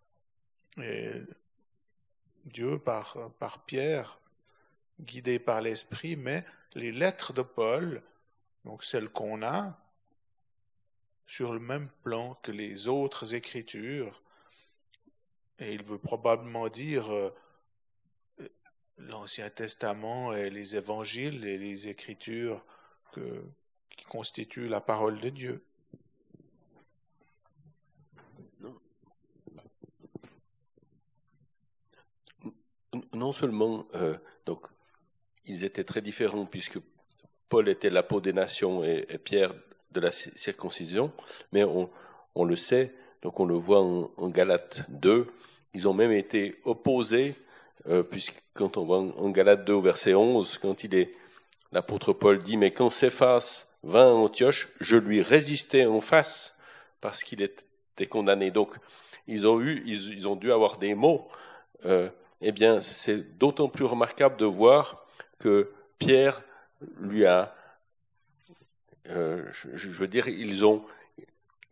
[2.45, 4.21] Dieu par, Pierre,
[5.01, 8.01] guidé par l'Esprit, met les lettres de Paul,
[8.63, 9.77] donc celles qu'on a,
[11.25, 14.23] sur le même plan que les autres écritures.
[15.59, 17.35] Et il veut probablement dire euh,
[18.97, 22.63] l'Ancien Testament et les évangiles et les écritures
[23.13, 25.66] qui constituent la parole de Dieu.
[33.17, 34.61] Non seulement euh, donc
[35.45, 36.79] ils étaient très différents puisque
[37.49, 39.53] Paul était la peau des nations et, Pierre
[39.91, 41.11] de la circoncision,
[41.53, 45.27] mais on, le sait, donc on le voit en, Galates 2,
[45.73, 47.35] ils ont même été opposés,
[47.87, 50.75] euh, puisque quand on voit en, Galates 2 au verset 11, quand
[51.71, 56.57] l'apôtre Paul dit mais quand Céphas vint à Antioche, je lui résistais en face
[56.99, 58.51] parce qu'il était condamné.
[58.51, 58.75] Donc
[59.27, 61.29] ils ont eu, ils, ils ont dû avoir des mots.
[61.85, 62.09] Euh,
[62.41, 65.05] eh bien, c'est d'autant plus remarquable de voir
[65.39, 66.41] que Pierre
[66.99, 67.55] lui a,
[69.09, 70.83] euh, je, veux dire, ils ont,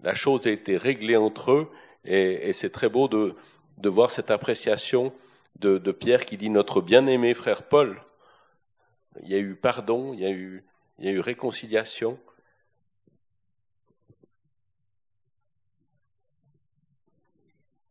[0.02, 1.72] la chose a été réglée entre eux,
[2.04, 3.36] et, c'est très beau de,
[3.84, 5.14] voir cette appréciation
[5.60, 8.02] de, Pierre qui dit notre bien-aimé frère Paul.
[9.22, 10.26] Il y a eu pardon, il y
[11.08, 12.20] a eu réconciliation.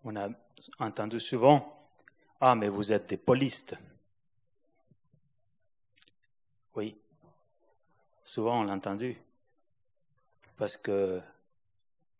[0.04, 0.28] On a
[0.78, 1.83] entendu souvent
[2.46, 3.74] ah, mais vous êtes des polistes.
[6.76, 6.94] Oui,
[8.22, 9.16] souvent on l'a entendu.
[10.58, 11.22] Parce que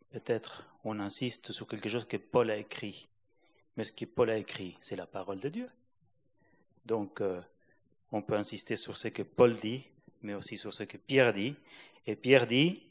[0.09, 3.07] peut-être on insiste sur quelque chose que Paul a écrit.
[3.77, 5.69] Mais ce que Paul a écrit, c'est la parole de Dieu.
[6.87, 7.39] Donc, euh,
[8.11, 9.85] on peut insister sur ce que Paul dit,
[10.23, 11.55] mais aussi sur ce que Pierre dit.
[12.07, 12.81] Et Pierre dit,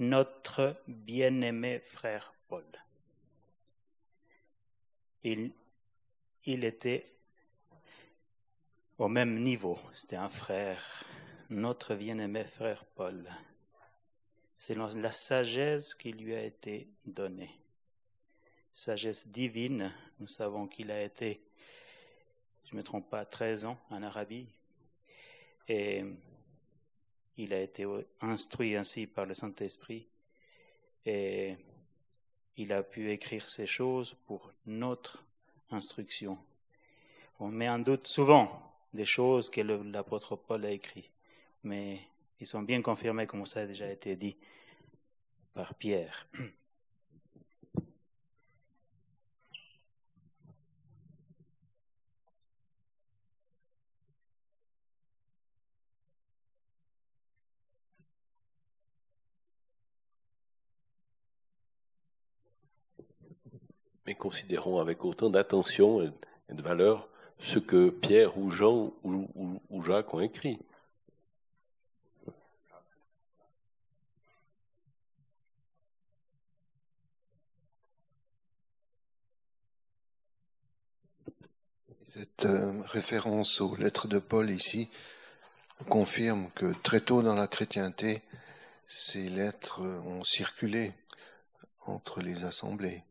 [0.00, 2.64] notre bien-aimé frère Paul.
[5.24, 5.52] Il,
[6.44, 7.06] était
[8.98, 11.04] au même niveau, c'était un frère,
[11.48, 13.30] notre bien-aimé frère Paul.
[14.58, 17.50] C'est la sagesse qui lui a été donnée.
[18.74, 21.40] Sagesse divine, nous savons qu'il a été,
[22.64, 24.48] je ne me trompe pas, 13 ans en Arabie.
[25.68, 26.04] Et
[27.36, 27.86] il a été
[28.20, 30.08] instruit ainsi par le Saint-Esprit.
[31.06, 31.56] Et
[32.56, 35.24] il a pu écrire ces choses pour notre
[35.70, 36.38] instruction.
[37.40, 41.10] On met en doute souvent des choses que l'apôtre Paul a écrites,
[41.64, 42.00] mais
[42.40, 44.36] ils sont bien confirmés, comme ça a déjà été dit
[45.54, 46.28] par Pierre.
[64.06, 70.14] Mais considérons avec autant d'attention et de valeur ce que Pierre ou Jean ou, Jacques
[70.14, 70.58] ont écrit.
[82.06, 84.90] Cette euh, référence aux lettres de Paul ici
[85.88, 88.22] confirme que très tôt dans la chrétienté,
[88.86, 90.92] ces lettres ont circulé
[91.86, 93.02] entre les assemblées.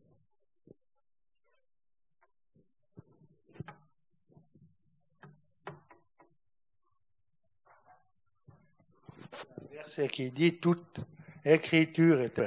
[9.82, 11.00] Verset qui dit toute
[11.44, 12.40] écriture est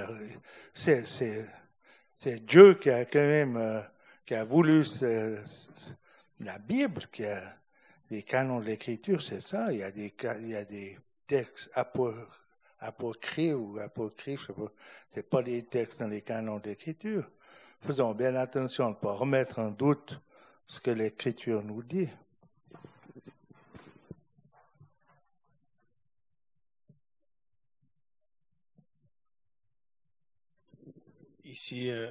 [0.73, 1.51] c'est,
[2.47, 3.81] Dieu qui a quand même euh,
[4.25, 4.85] qui a voulu
[6.41, 7.43] la Bible, qui a
[8.11, 9.73] les canons de l'écriture, c'est ça.
[9.73, 14.51] Il y a des, il y a des textes apocryphes ou apocryphes.
[15.09, 17.29] C'est pas des textes dans les canons d'écriture.
[17.81, 20.21] Faisons bien attention de ne pas remettre en doute
[20.67, 22.09] ce que l'écriture nous dit.
[31.55, 32.11] Ici, euh,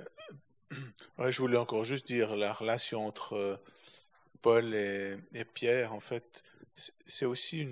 [1.19, 3.57] je voulais encore juste dire la relation entre euh,
[4.41, 5.17] Paul et,
[5.53, 6.45] Pierre, en fait,
[7.05, 7.67] c'est aussi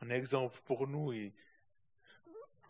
[0.00, 1.12] un exemple pour nous.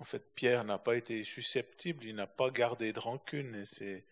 [0.00, 4.04] en fait, Pierre n'a pas été susceptible, il n'a pas gardé de rancune, c'est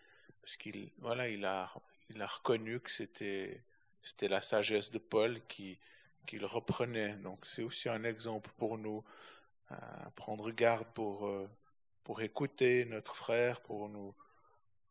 [0.43, 1.73] parce qu'il voilà, il a,
[2.11, 3.65] il a reconnu que c'était
[4.01, 5.77] c'était la sagesse de Paul qui
[6.25, 7.17] qu'il reprenait.
[7.17, 9.03] Donc c'est aussi un exemple pour nous
[9.71, 11.49] à prendre garde pour euh,
[12.07, 14.15] pour écouter notre frère, pour nous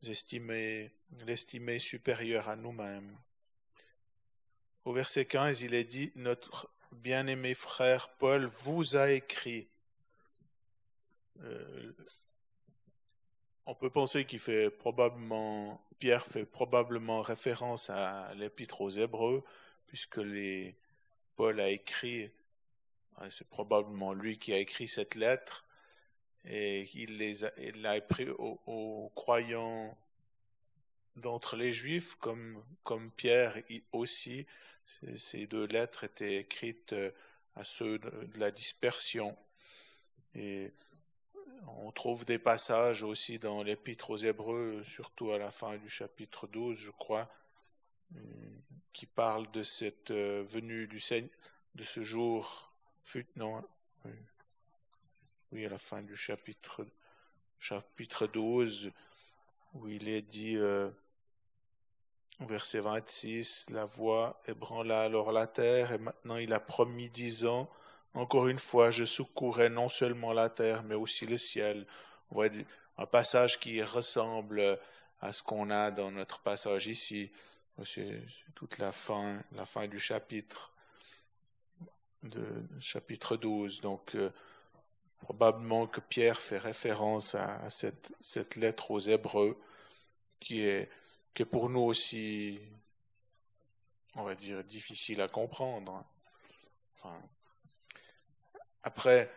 [0.05, 0.91] estimer,
[1.25, 3.17] l'estimer supérieur à nous-mêmes.
[4.83, 9.69] Au verset 15, il est dit, notre bien-aimé frère Paul vous a écrit.
[11.39, 11.93] Euh,
[13.65, 19.41] on peut penser qu'il fait probablement, Pierre fait probablement référence à l'épître aux Hébreux,
[19.87, 20.19] puisque
[21.37, 22.29] Paul a écrit,
[23.29, 25.64] c'est probablement lui qui a écrit cette lettre,
[26.47, 29.97] et il les a, pris aux, croyants
[31.15, 34.45] d'entre les Juifs, comme, comme Pierre aussi.
[35.15, 37.11] Ces deux lettres étaient écrites euh,
[37.55, 39.35] à ceux de la dispersion.
[40.35, 40.71] Et
[41.67, 46.47] on trouve des passages aussi dans l'Épître aux Hébreux, surtout à la fin du chapitre
[46.47, 47.29] 12, je crois,
[48.15, 48.19] euh,
[48.93, 51.31] qui parlent de cette euh, venue du Seigneur,
[51.73, 52.71] de ce jour.
[53.35, 53.63] Non,
[55.51, 56.85] oui, à la fin du chapitre,
[57.59, 58.91] chapitre 12,
[59.73, 60.89] où il est dit, euh,
[62.41, 67.69] verset 26, la voix ébranla alors la terre, et maintenant il a promis disant,
[68.13, 71.85] encore une fois, je secourrai non seulement la terre, mais aussi le ciel.
[72.31, 72.47] On voit
[72.97, 74.79] un passage qui ressemble
[75.19, 77.31] à ce qu'on a dans notre passage ici.
[77.83, 78.23] C'est
[78.55, 80.71] toute la fin, la fin du chapitre,
[82.23, 82.45] de
[82.79, 83.81] chapitre 12.
[83.81, 84.31] Donc, euh,
[85.25, 89.59] Probablement que Pierre fait référence à, cette, cette, lettre aux Hébreux,
[90.39, 90.87] qui est,
[91.49, 92.59] pour nous aussi,
[94.13, 96.05] on va dire, difficile à comprendre.
[98.83, 99.31] Après,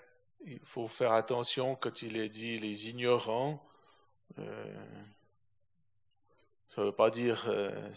[0.45, 3.67] il faut faire attention quand il est dit les ignorants.
[4.39, 4.75] Euh,
[6.69, 7.89] ça ne veut pas dire euh,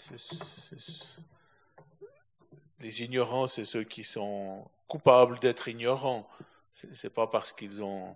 [2.80, 6.26] les ignorants, c'est ceux qui sont coupables d'être ignorants.
[6.74, 8.16] C'est pas parce qu'ils ont,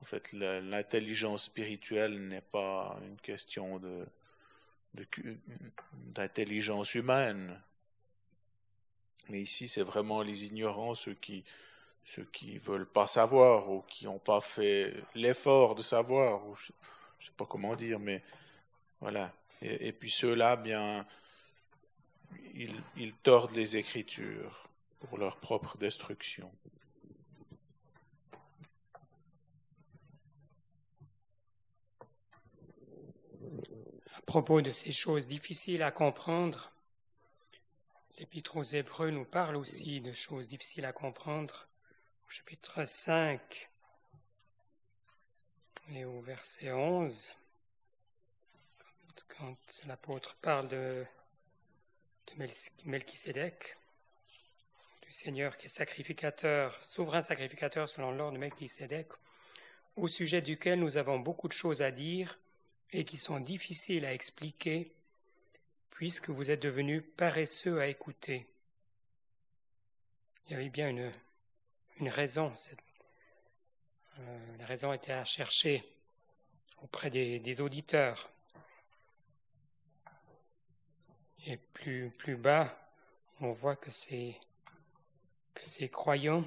[0.00, 3.80] en fait, l'intelligence spirituelle n'est pas une question
[5.94, 7.60] d'intelligence humaine.
[9.28, 11.44] Mais ici, c'est vraiment les ignorants, ceux qui
[12.04, 16.72] ceux qui veulent pas savoir ou qui n'ont pas fait l'effort de savoir, ou je,
[16.72, 18.22] ne sais pas comment dire, mais
[19.00, 19.32] voilà.
[19.60, 21.06] Et, puis ceux-là, bien,
[22.54, 24.68] ils, ils tordent les Écritures
[24.98, 26.50] pour leur propre destruction.
[34.32, 36.72] Propos de ces choses difficiles à comprendre,
[38.16, 41.68] l'Épître aux Hébreux nous parle aussi de choses difficiles à comprendre.
[42.28, 43.68] Chapitre 5
[45.90, 47.30] et au verset 11,
[49.36, 51.04] quand l'apôtre parle de,
[52.28, 52.48] de
[52.86, 53.76] Melchisédek,
[55.02, 59.08] du Seigneur qui est sacrificateur, souverain sacrificateur selon l'ordre de Melchisédek,
[59.96, 62.38] au sujet duquel nous avons beaucoup de choses à dire
[62.92, 64.92] et qui sont difficiles à expliquer,
[65.90, 68.46] puisque vous êtes devenus paresseux à écouter.
[70.46, 71.12] Il y avait bien une
[72.02, 72.52] une raison.
[74.18, 75.84] Euh, la raison était à chercher
[76.82, 78.28] auprès des, auditeurs.
[81.46, 82.76] Et plus, plus bas,
[83.40, 84.36] on voit que ces,
[85.54, 86.44] que ces croyants,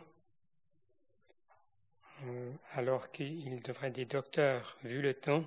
[2.24, 5.46] euh, alors qu'ils devraient être des docteurs, vu le temps,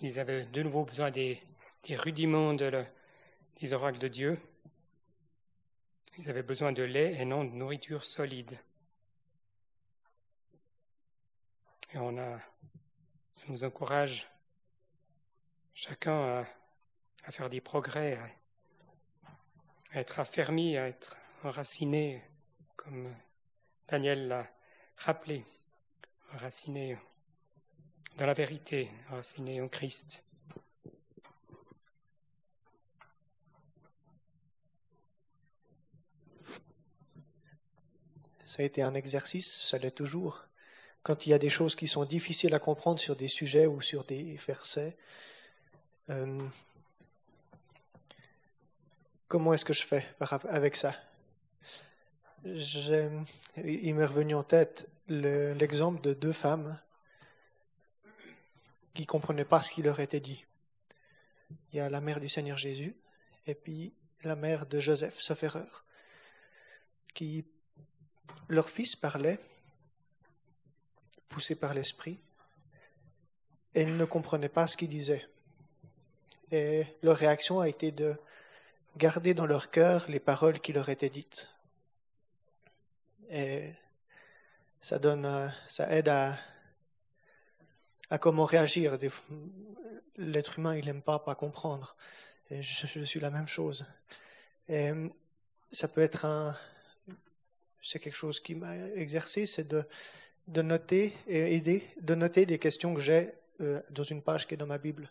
[0.00, 1.40] ils avaient de nouveau besoin des,
[1.88, 2.84] rudiments de
[3.60, 4.38] des oracles de Dieu.
[6.18, 8.58] Ils avaient besoin de lait et non de nourriture solide.
[11.92, 12.38] Et on a,
[13.34, 14.28] ça nous encourage
[15.74, 16.44] chacun
[17.24, 18.18] à, faire des progrès,
[19.92, 22.22] à, être affermi, à être enraciné,
[22.76, 23.14] comme
[23.88, 24.50] Daniel l'a
[24.96, 25.44] rappelé,
[26.34, 26.98] enraciné
[28.16, 30.24] dans la vérité, enraciné en Christ.
[38.44, 40.46] Ça a été un exercice, ça l'est toujours
[41.02, 43.80] quand il y a des choses qui sont difficiles à comprendre sur des sujets ou
[43.80, 44.96] sur des versets.
[46.10, 46.40] Euh,
[49.28, 50.04] comment est-ce que je fais
[50.48, 50.94] avec ça?
[52.44, 56.76] Il m'est revenu en tête l'exemple de deux femmes
[58.96, 60.44] qui ne comprenaient pas ce qui leur était dit.
[61.72, 62.96] Il y a la mère du Seigneur Jésus
[63.46, 63.94] et puis
[64.24, 65.84] la mère de Joseph, sauf erreur,
[67.14, 67.46] qui
[68.48, 69.38] leur fils parlait
[71.28, 72.18] poussés par l'esprit,
[73.74, 75.28] et ils ne comprenaient pas ce qu'il disait.
[76.50, 78.16] Et leur réaction a été de
[78.96, 81.50] garder dans leur cœur les paroles qui leur étaient dites.
[83.28, 83.72] Et
[84.80, 86.38] ça donne, ça aide à,
[88.10, 88.98] à comment réagir.
[90.16, 91.96] L'être humain, il n'aime pas pas comprendre.
[92.50, 93.86] Et je, je, suis la même chose.
[94.68, 94.90] Et
[95.72, 96.56] ça peut être un,
[97.82, 99.84] c'est quelque chose qui m'a exercé, c'est de
[100.46, 104.54] de noter et aider, de noter des questions que j'ai euh, dans une page qui
[104.54, 105.10] est dans ma Bible.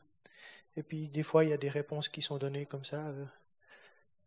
[0.78, 3.26] Et puis des fois, il y a des réponses qui sont données comme ça euh,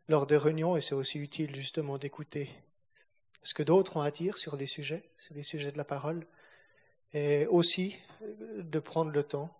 [0.08, 2.50] lors des réunions, et c'est aussi utile justement d'écouter
[3.42, 6.26] ce que d'autres ont à dire sur des sujets, sur les sujets de la parole,
[7.14, 9.54] et aussi euh, de prendre le temps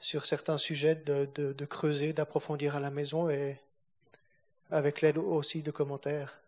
[0.00, 3.58] sur certains sujets de, de, creuser, d'approfondir à la maison, et
[4.70, 6.38] avec l'aide aussi de commentaires.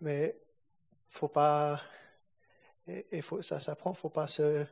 [0.00, 0.36] Mais
[1.10, 1.80] faut pas
[2.88, 4.64] et, faut, ça s'apprend, faut pas se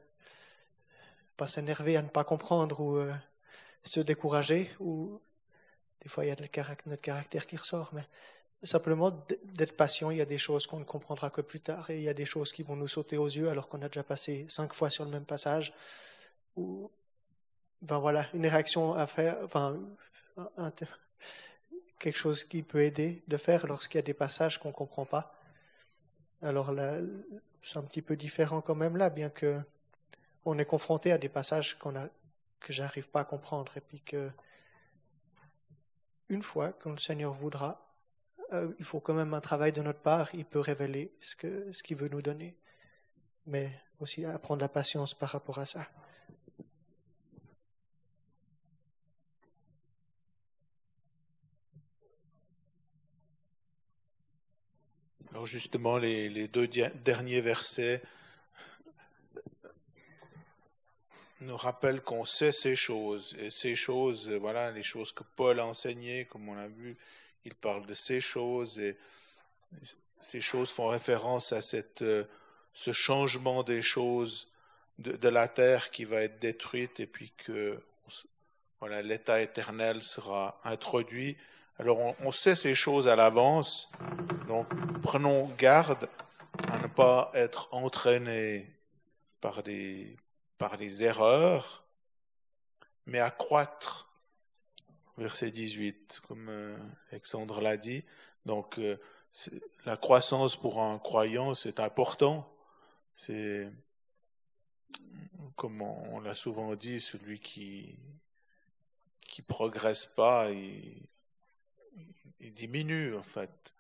[1.37, 3.13] pas s'énerver à ne pas comprendre ou euh,
[3.85, 5.21] se décourager ou
[6.03, 6.37] des fois il y a
[6.87, 8.07] notre caractère qui ressort, mais
[8.63, 9.11] simplement
[9.55, 10.11] d'être patient.
[10.11, 12.15] Il y a des choses qu'on ne comprendra que plus tard et il y a
[12.15, 14.91] des choses qui vont nous sauter aux yeux alors qu'on a déjà passé cinq fois
[14.91, 15.73] sur le même passage.
[16.57, 16.91] Ou
[17.83, 19.79] ben voilà, une réaction à faire, enfin
[21.99, 25.05] quelque chose qui peut aider de faire lorsqu'il y a des passages qu'on ne comprend
[25.05, 25.35] pas.
[26.43, 26.99] Alors là,
[27.63, 29.61] c'est un petit peu différent quand même là, bien que
[30.45, 32.09] on est confronté à des passages qu'on a,
[32.61, 34.31] que j'arrive pas à comprendre, et puis que
[36.31, 37.90] une fois, quand le Seigneur voudra,
[38.53, 40.35] euh, il faut quand même un travail de notre part.
[40.35, 42.57] Il peut révéler ce qu'il veut nous donner,
[43.47, 43.71] mais
[44.01, 45.87] aussi apprendre la patience par rapport à ça.
[55.31, 58.03] Alors justement, les, deux derniers versets
[61.41, 63.35] nous rappellent qu'on sait ces choses.
[63.39, 66.97] Et ces choses, voilà, les choses que Paul a enseignées, comme on l'a vu,
[67.45, 68.79] il parle de ces choses.
[68.79, 68.97] Et
[70.21, 72.25] ces choses font référence à cette, euh,
[72.73, 74.49] ce changement des choses
[74.99, 77.81] de, la terre qui va être détruite et puis que
[78.81, 81.37] voilà, l'état éternel sera introduit.
[81.79, 83.91] Alors on, on sait ces choses à l'avance,
[84.47, 84.69] donc
[85.01, 86.09] prenons garde
[86.69, 88.71] à ne pas être entraînés
[89.41, 90.17] par des,
[90.59, 91.85] par les erreurs,
[93.07, 94.10] mais à croître.
[95.21, 96.75] Verset 18, comme euh,
[97.11, 98.05] Alexandre l'a dit.
[98.47, 98.97] Donc, euh,
[99.85, 102.51] la croissance pour un croyant, c'est important.
[103.15, 103.71] C'est,
[105.57, 107.99] comme on, l'a souvent dit, celui qui
[109.29, 111.07] qui progresse pas, il,
[112.41, 113.75] diminue en fait.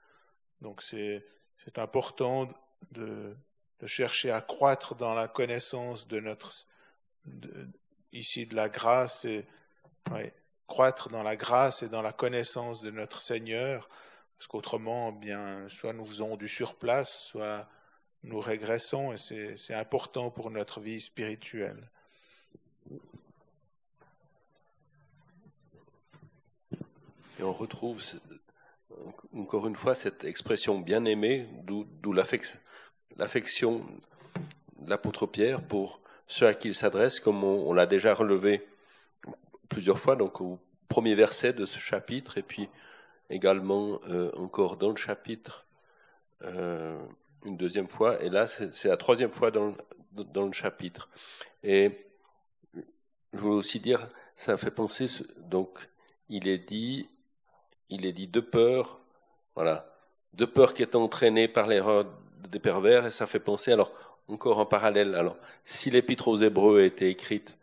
[0.60, 1.24] Donc c'est
[1.56, 2.48] c'est important
[2.92, 3.34] de,
[3.86, 6.52] chercher à croître dans la connaissance de notre
[8.12, 9.46] ici de la grâce et
[10.70, 13.90] croître dans la grâce et dans la connaissance de notre Seigneur
[14.40, 17.68] parce qu'autrement, bien, soit nous faisons du surplace, soit
[18.22, 21.90] nous régressons, et c'est important pour notre vie spirituelle.
[27.38, 28.02] Et on retrouve
[29.36, 32.14] encore une fois cette expression bien aimée, d'où
[33.18, 33.84] l'affection
[34.78, 38.66] de l'apôtre Pierre pour ceux à qui il s'adresse, comme on l'a déjà relevé
[39.80, 40.58] plusieurs fois, donc au
[40.88, 42.68] premier verset de ce chapitre, et puis
[43.30, 45.64] également euh, encore dans le chapitre
[46.42, 47.00] euh,
[47.46, 49.74] une deuxième fois, et là c'est la troisième fois dans,
[50.12, 51.08] dans le chapitre.
[51.62, 51.92] Et
[53.32, 54.06] je voulais aussi dire,
[54.36, 55.06] ça fait penser,
[55.38, 55.88] donc
[56.28, 57.08] il est dit,
[57.88, 59.00] il est dit de peur,
[59.54, 59.90] voilà,
[60.34, 62.04] de peur qui est entraînée par l'erreur
[62.50, 63.92] des pervers, et ça fait penser, alors
[64.28, 67.56] encore en parallèle, alors si l'épître aux Hébreux a été écrite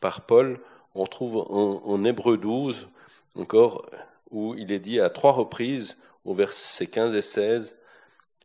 [0.00, 0.62] par Paul,
[0.94, 2.88] on trouve en, Hébreu 12
[3.34, 3.86] encore
[4.30, 7.80] où il est dit à trois reprises, au verset 15 et 16,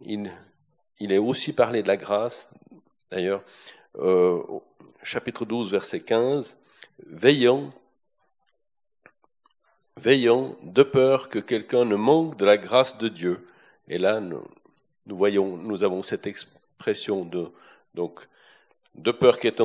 [0.01, 0.31] il,
[0.99, 2.49] il est aussi parlé de la grâce,
[3.11, 3.43] d'ailleurs,
[3.97, 4.41] euh,
[5.01, 6.59] chapitre 12, verset 15,
[7.05, 7.73] veillant,
[9.97, 13.45] veillant de peur que quelqu'un ne manque de la grâce de Dieu.
[13.89, 14.43] Et là, nous,
[15.05, 17.51] nous voyons, nous avons cette expression de,
[17.93, 18.27] donc,
[18.95, 19.59] de peur qui est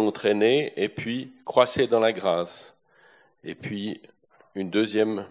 [0.76, 2.78] et puis croissez dans la grâce.
[3.44, 4.00] Et puis,
[4.54, 5.26] une deuxième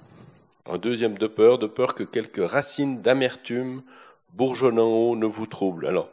[0.69, 3.83] un deuxième de peur, de peur que quelques racines d'amertume
[4.33, 5.87] bourgeonnant haut ne vous troublent.
[5.87, 6.09] Alors,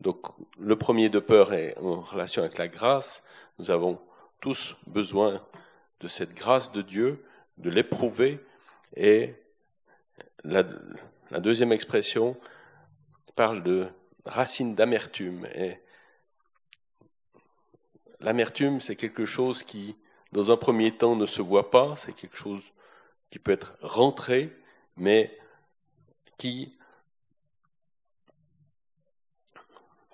[0.00, 0.26] donc,
[0.58, 3.24] le premier de peur est en relation avec la grâce.
[3.58, 3.98] Nous avons
[4.40, 5.42] tous besoin
[6.00, 7.24] de cette grâce de Dieu,
[7.58, 8.38] de l'éprouver.
[8.94, 9.34] Et
[10.44, 10.62] la,
[11.40, 12.36] deuxième expression
[13.34, 13.86] parle de
[14.24, 15.46] racines d'amertume.
[15.54, 15.78] Et
[18.20, 19.96] l'amertume, c'est quelque chose qui,
[20.32, 21.96] dans un premier temps, ne se voit pas.
[21.96, 22.62] C'est quelque chose
[23.30, 24.52] qui peut être rentré,
[24.96, 25.36] mais
[26.38, 26.72] qui,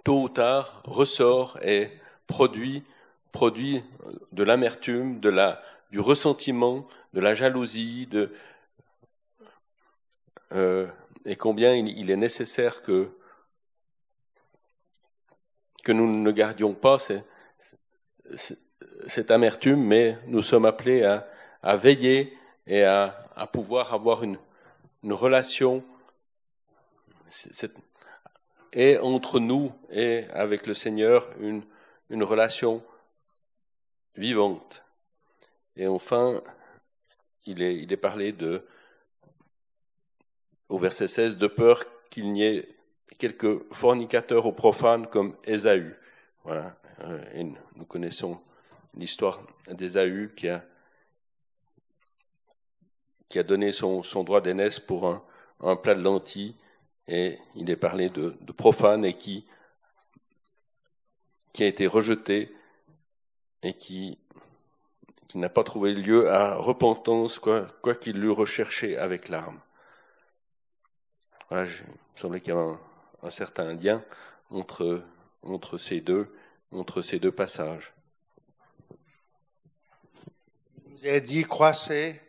[0.05, 1.91] tôt ou tard, ressort et
[2.27, 2.83] produit,
[4.33, 8.09] de l'amertume, du ressentiment, de la jalousie,
[10.53, 10.87] euh,
[11.25, 13.09] et combien il, est nécessaire que,
[15.85, 17.27] que nous ne gardions pas cette,
[19.07, 21.03] cette amertume, mais nous sommes appelés
[21.63, 24.39] à, veiller et à, pouvoir avoir une,
[25.05, 25.83] relation
[28.73, 31.63] et entre nous et avec le Seigneur une,
[32.11, 32.83] une relation
[34.17, 34.85] vivante.
[35.77, 36.43] Et enfin,
[37.47, 38.65] il est, il est parlé de,
[40.69, 42.69] au verset 16, de peur qu'il n'y ait
[43.19, 45.97] quelques fornicateurs ou profanes comme Ésaü.
[46.45, 46.75] Voilà.
[47.35, 48.41] Et nous connaissons
[48.95, 50.65] l'histoire d'Ésaü qui a
[53.33, 55.09] qui a donné son, son droit d'aînesse pour
[55.61, 56.55] un, plat de lentilles,
[57.09, 59.47] et il est parlé de, profane et qui,
[61.55, 62.55] qui a été rejeté
[63.63, 64.19] et qui,
[65.29, 69.61] qui n'a pas trouvé lieu à repentance, quoi, quoi qu'il l'eût recherché avec larmes.
[71.49, 72.81] Voilà, il me semblait qu'il y avait un,
[73.23, 74.05] un, certain lien
[74.51, 75.03] entre,
[75.43, 76.31] entre, ces deux,
[76.73, 77.93] entre ces deux passages.
[80.87, 82.21] Vous avez dit croissez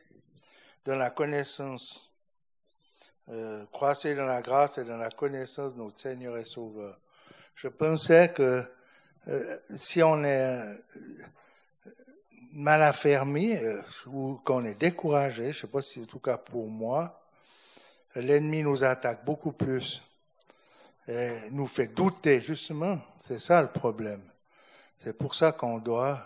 [0.86, 2.10] dans la connaissance,
[3.30, 7.00] euh, croissez dans la grâce et dans la connaissance de notre Seigneur et Sauveur.
[7.56, 8.66] Je pensais que
[9.28, 10.74] euh, si on est euh,
[12.52, 16.38] mal affermi euh, ou qu'on est découragé, je ne sais pas si en tout cas
[16.38, 17.22] pour moi,
[18.16, 20.02] l'ennemi nous attaque beaucoup plus
[21.08, 23.00] et nous fait douter, justement.
[23.18, 24.22] C'est ça le problème.
[25.00, 26.20] C'est pour ça qu'on doit,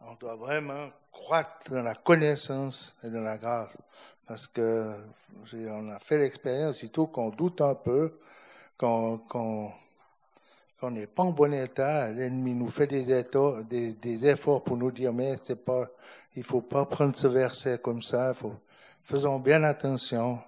[0.00, 3.76] on doit vraiment croître dans la connaissance et dans la grâce.
[4.26, 4.94] Parce que
[5.52, 8.18] on a fait l'expérience, tout qu'on doute un peu,
[8.76, 9.72] quand, quand,
[10.80, 15.12] quand on n'est pas en bon état, l'ennemi nous fait des, efforts pour nous dire,
[15.12, 15.88] mais c'est pas,
[16.36, 18.32] il faut pas prendre ce verset comme ça,
[19.02, 20.40] faisons bien attention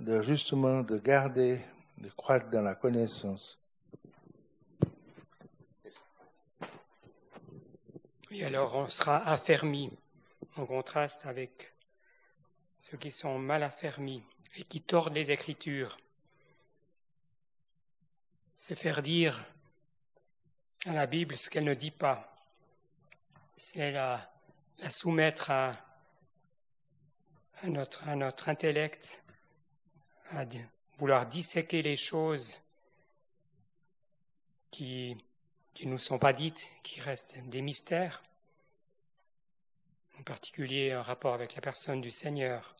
[0.00, 1.60] de justement de garder,
[1.98, 3.61] de croître dans la connaissance.
[8.34, 9.90] Et alors on sera affermi,
[10.56, 11.74] en contraste avec
[12.78, 14.22] ceux qui sont mal affermis
[14.56, 15.98] et qui tordent les Écritures.
[18.54, 19.44] C'est faire dire
[20.86, 22.34] à la Bible ce qu'elle ne dit pas.
[23.54, 24.32] C'est la,
[24.88, 25.76] soumettre à
[27.66, 29.22] notre intellect,
[30.30, 30.46] à
[30.96, 32.56] vouloir disséquer les choses
[34.70, 35.22] qui
[35.74, 38.22] qui ne nous sont pas dites, qui restent des mystères,
[40.18, 42.76] en particulier en rapport avec la personne du Seigneur.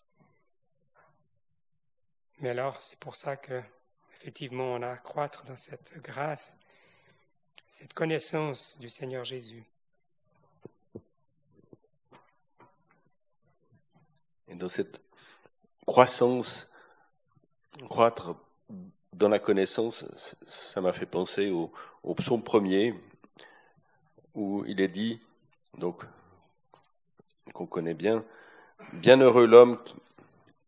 [2.40, 3.62] Mais alors, c'est pour ça que,
[4.16, 6.56] effectivement, on a à croître dans cette grâce,
[7.68, 9.64] cette connaissance du Seigneur Jésus.
[14.48, 15.00] Et dans cette
[15.86, 16.70] croissance,
[17.88, 18.34] croître
[19.12, 20.04] dans la connaissance,
[20.46, 21.72] ça m'a fait penser au,
[22.02, 22.94] au psaume premier,
[24.34, 25.20] où il est dit,
[25.78, 26.02] donc,
[27.52, 28.24] qu'on connaît bien,
[28.92, 29.78] Bienheureux l'homme,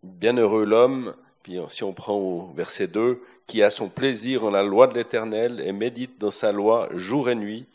[0.03, 4.63] bienheureux l'homme, puis si on prend au verset 2, qui a son plaisir en la
[4.63, 7.67] loi de l'Éternel et médite dans sa loi jour et nuit,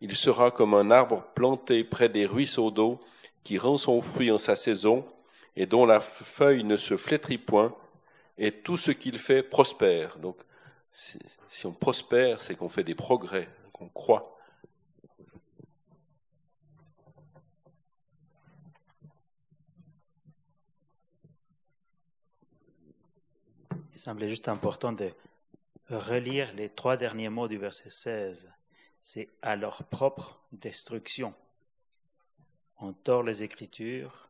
[0.00, 2.98] il sera comme un arbre planté près des ruisseaux d'eau,
[3.44, 5.04] qui rend son fruit en sa saison,
[5.54, 7.72] et dont la feuille ne se flétrit point,
[8.38, 10.18] et tout ce qu'il fait prospère.
[10.92, 14.38] Si, on prospère, c'est qu'on fait des progrès, qu'on croit.
[23.94, 25.12] Il semblait juste important de
[25.88, 28.52] relire les trois derniers mots du verset 16.
[29.02, 31.34] C'est à leur propre destruction.
[32.78, 34.28] On tord les Écritures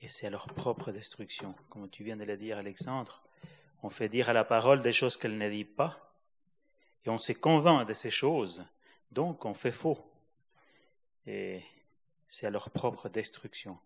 [0.00, 1.54] et c'est à leur propre destruction.
[1.68, 3.22] Comme tu viens de le dire, Alexandre,
[3.82, 6.14] on fait dire à la parole des choses qu'elle ne dit pas,
[7.04, 8.64] et on se convainc de ces choses,
[9.10, 9.98] donc on fait faux.
[11.26, 11.62] Et
[12.28, 13.78] c'est à leur propre destruction.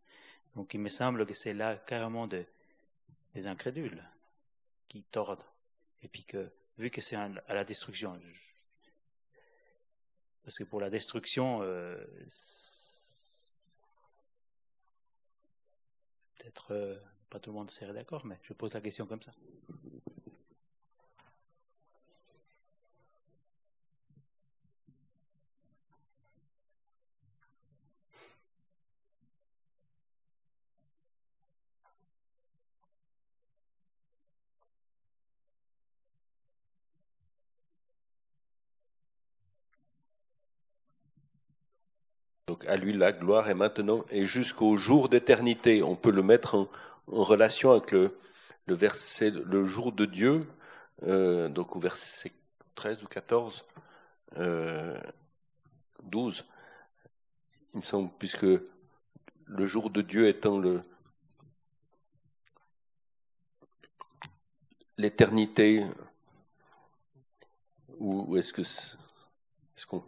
[0.57, 2.47] Donc il me semble que c'est là carrément des
[3.47, 4.03] incrédules
[4.88, 5.45] qui tordent.
[6.03, 8.20] Et puis que, vu que c'est à la destruction,
[10.45, 11.97] parce que pour la destruction, euh,
[16.36, 16.99] peut-être euh,
[17.30, 19.32] pas tout le monde serait d'accord, mais je pose la question comme ça.
[42.55, 45.83] Donc à lui la gloire est maintenant et jusqu'au jour d'éternité.
[45.83, 46.69] On peut le mettre en,
[47.09, 48.17] relation avec le,
[48.69, 50.47] verset le jour de Dieu,
[51.03, 52.31] euh, donc au verset
[52.77, 53.65] 13 ou 14,
[54.37, 54.97] euh,
[56.05, 56.45] 12,
[57.73, 60.81] il me semble, puisque le jour de Dieu étant le
[64.97, 65.85] l'éternité,
[67.99, 70.05] ou, est-ce que est-ce qu'on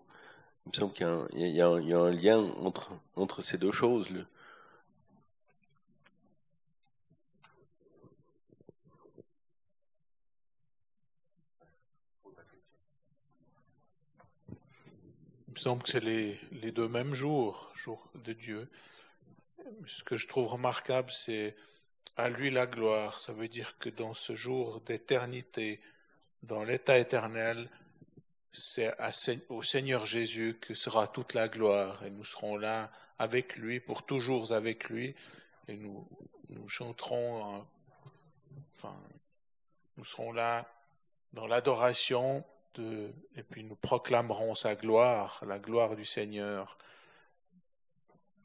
[0.67, 1.07] il me semble qu'il
[1.49, 2.39] y, a un lien
[3.14, 4.09] entre, ces deux choses.
[4.11, 4.25] Il
[15.53, 18.69] me semble que c'est les, les, deux mêmes jours, jours de Dieu.
[19.87, 21.55] Ce que je trouve remarquable, c'est
[22.17, 23.21] à lui la gloire.
[23.21, 25.81] Ça veut dire que dans ce jour d'éternité,
[26.43, 27.71] dans l'état éternel,
[28.53, 28.95] c'est
[29.49, 34.05] au Seigneur Jésus que sera toute la gloire et nous serons là avec lui, pour
[34.05, 35.15] toujours avec lui,
[35.69, 36.07] et nous,
[36.51, 37.67] nous chanterons,
[38.77, 38.97] enfin,
[39.97, 40.71] nous serons là
[41.33, 42.45] dans l'adoration
[42.75, 46.79] de, et puis nous proclamerons sa gloire, la gloire du Seigneur.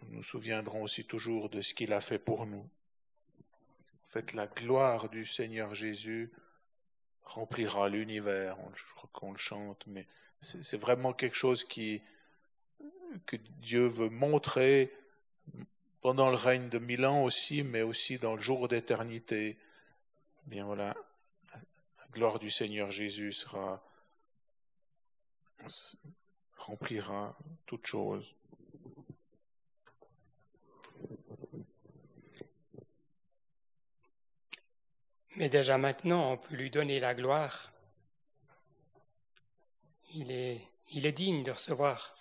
[0.01, 2.67] Nous nous souviendrons aussi toujours de ce qu'il a fait pour nous.
[4.03, 6.31] En fait, la gloire du Seigneur Jésus
[7.23, 8.57] remplira l'univers.
[8.75, 10.07] Je crois qu'on le chante, mais
[10.41, 12.01] c'est vraiment quelque chose qui
[13.25, 14.91] que Dieu veut montrer
[16.01, 19.57] pendant le règne de mille ans aussi, mais aussi dans le jour d'éternité.
[20.45, 20.95] Bien voilà,
[21.53, 23.83] la gloire du Seigneur Jésus sera
[26.57, 28.35] remplira toutes choses.
[35.35, 37.71] Mais déjà maintenant, on peut lui donner la gloire
[40.13, 42.15] il est, il est digne de recevoir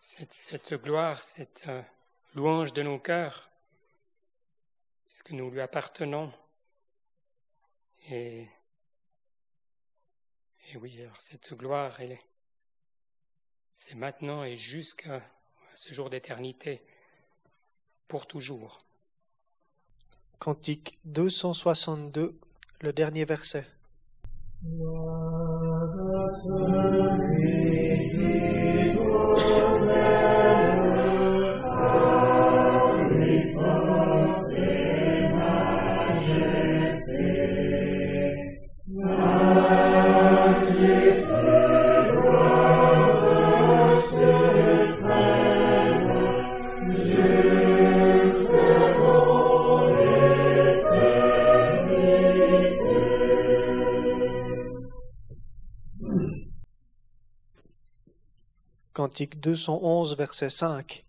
[0.00, 1.82] cette, gloire, cette euh,
[2.34, 3.50] louange de nos cœurs,
[5.04, 6.32] puisque nous lui appartenons.
[8.10, 8.48] Et,
[10.76, 11.98] oui, alors cette gloire,
[13.74, 15.22] c'est maintenant et jusqu'à
[15.74, 16.82] ce jour d'éternité,
[18.08, 18.78] pour toujours.
[20.38, 22.38] Cantique 262,
[22.82, 23.64] le dernier verset.
[58.92, 61.04] Cantique 211, verset 5.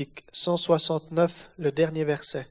[0.00, 2.46] Cantique 169, le dernier verset.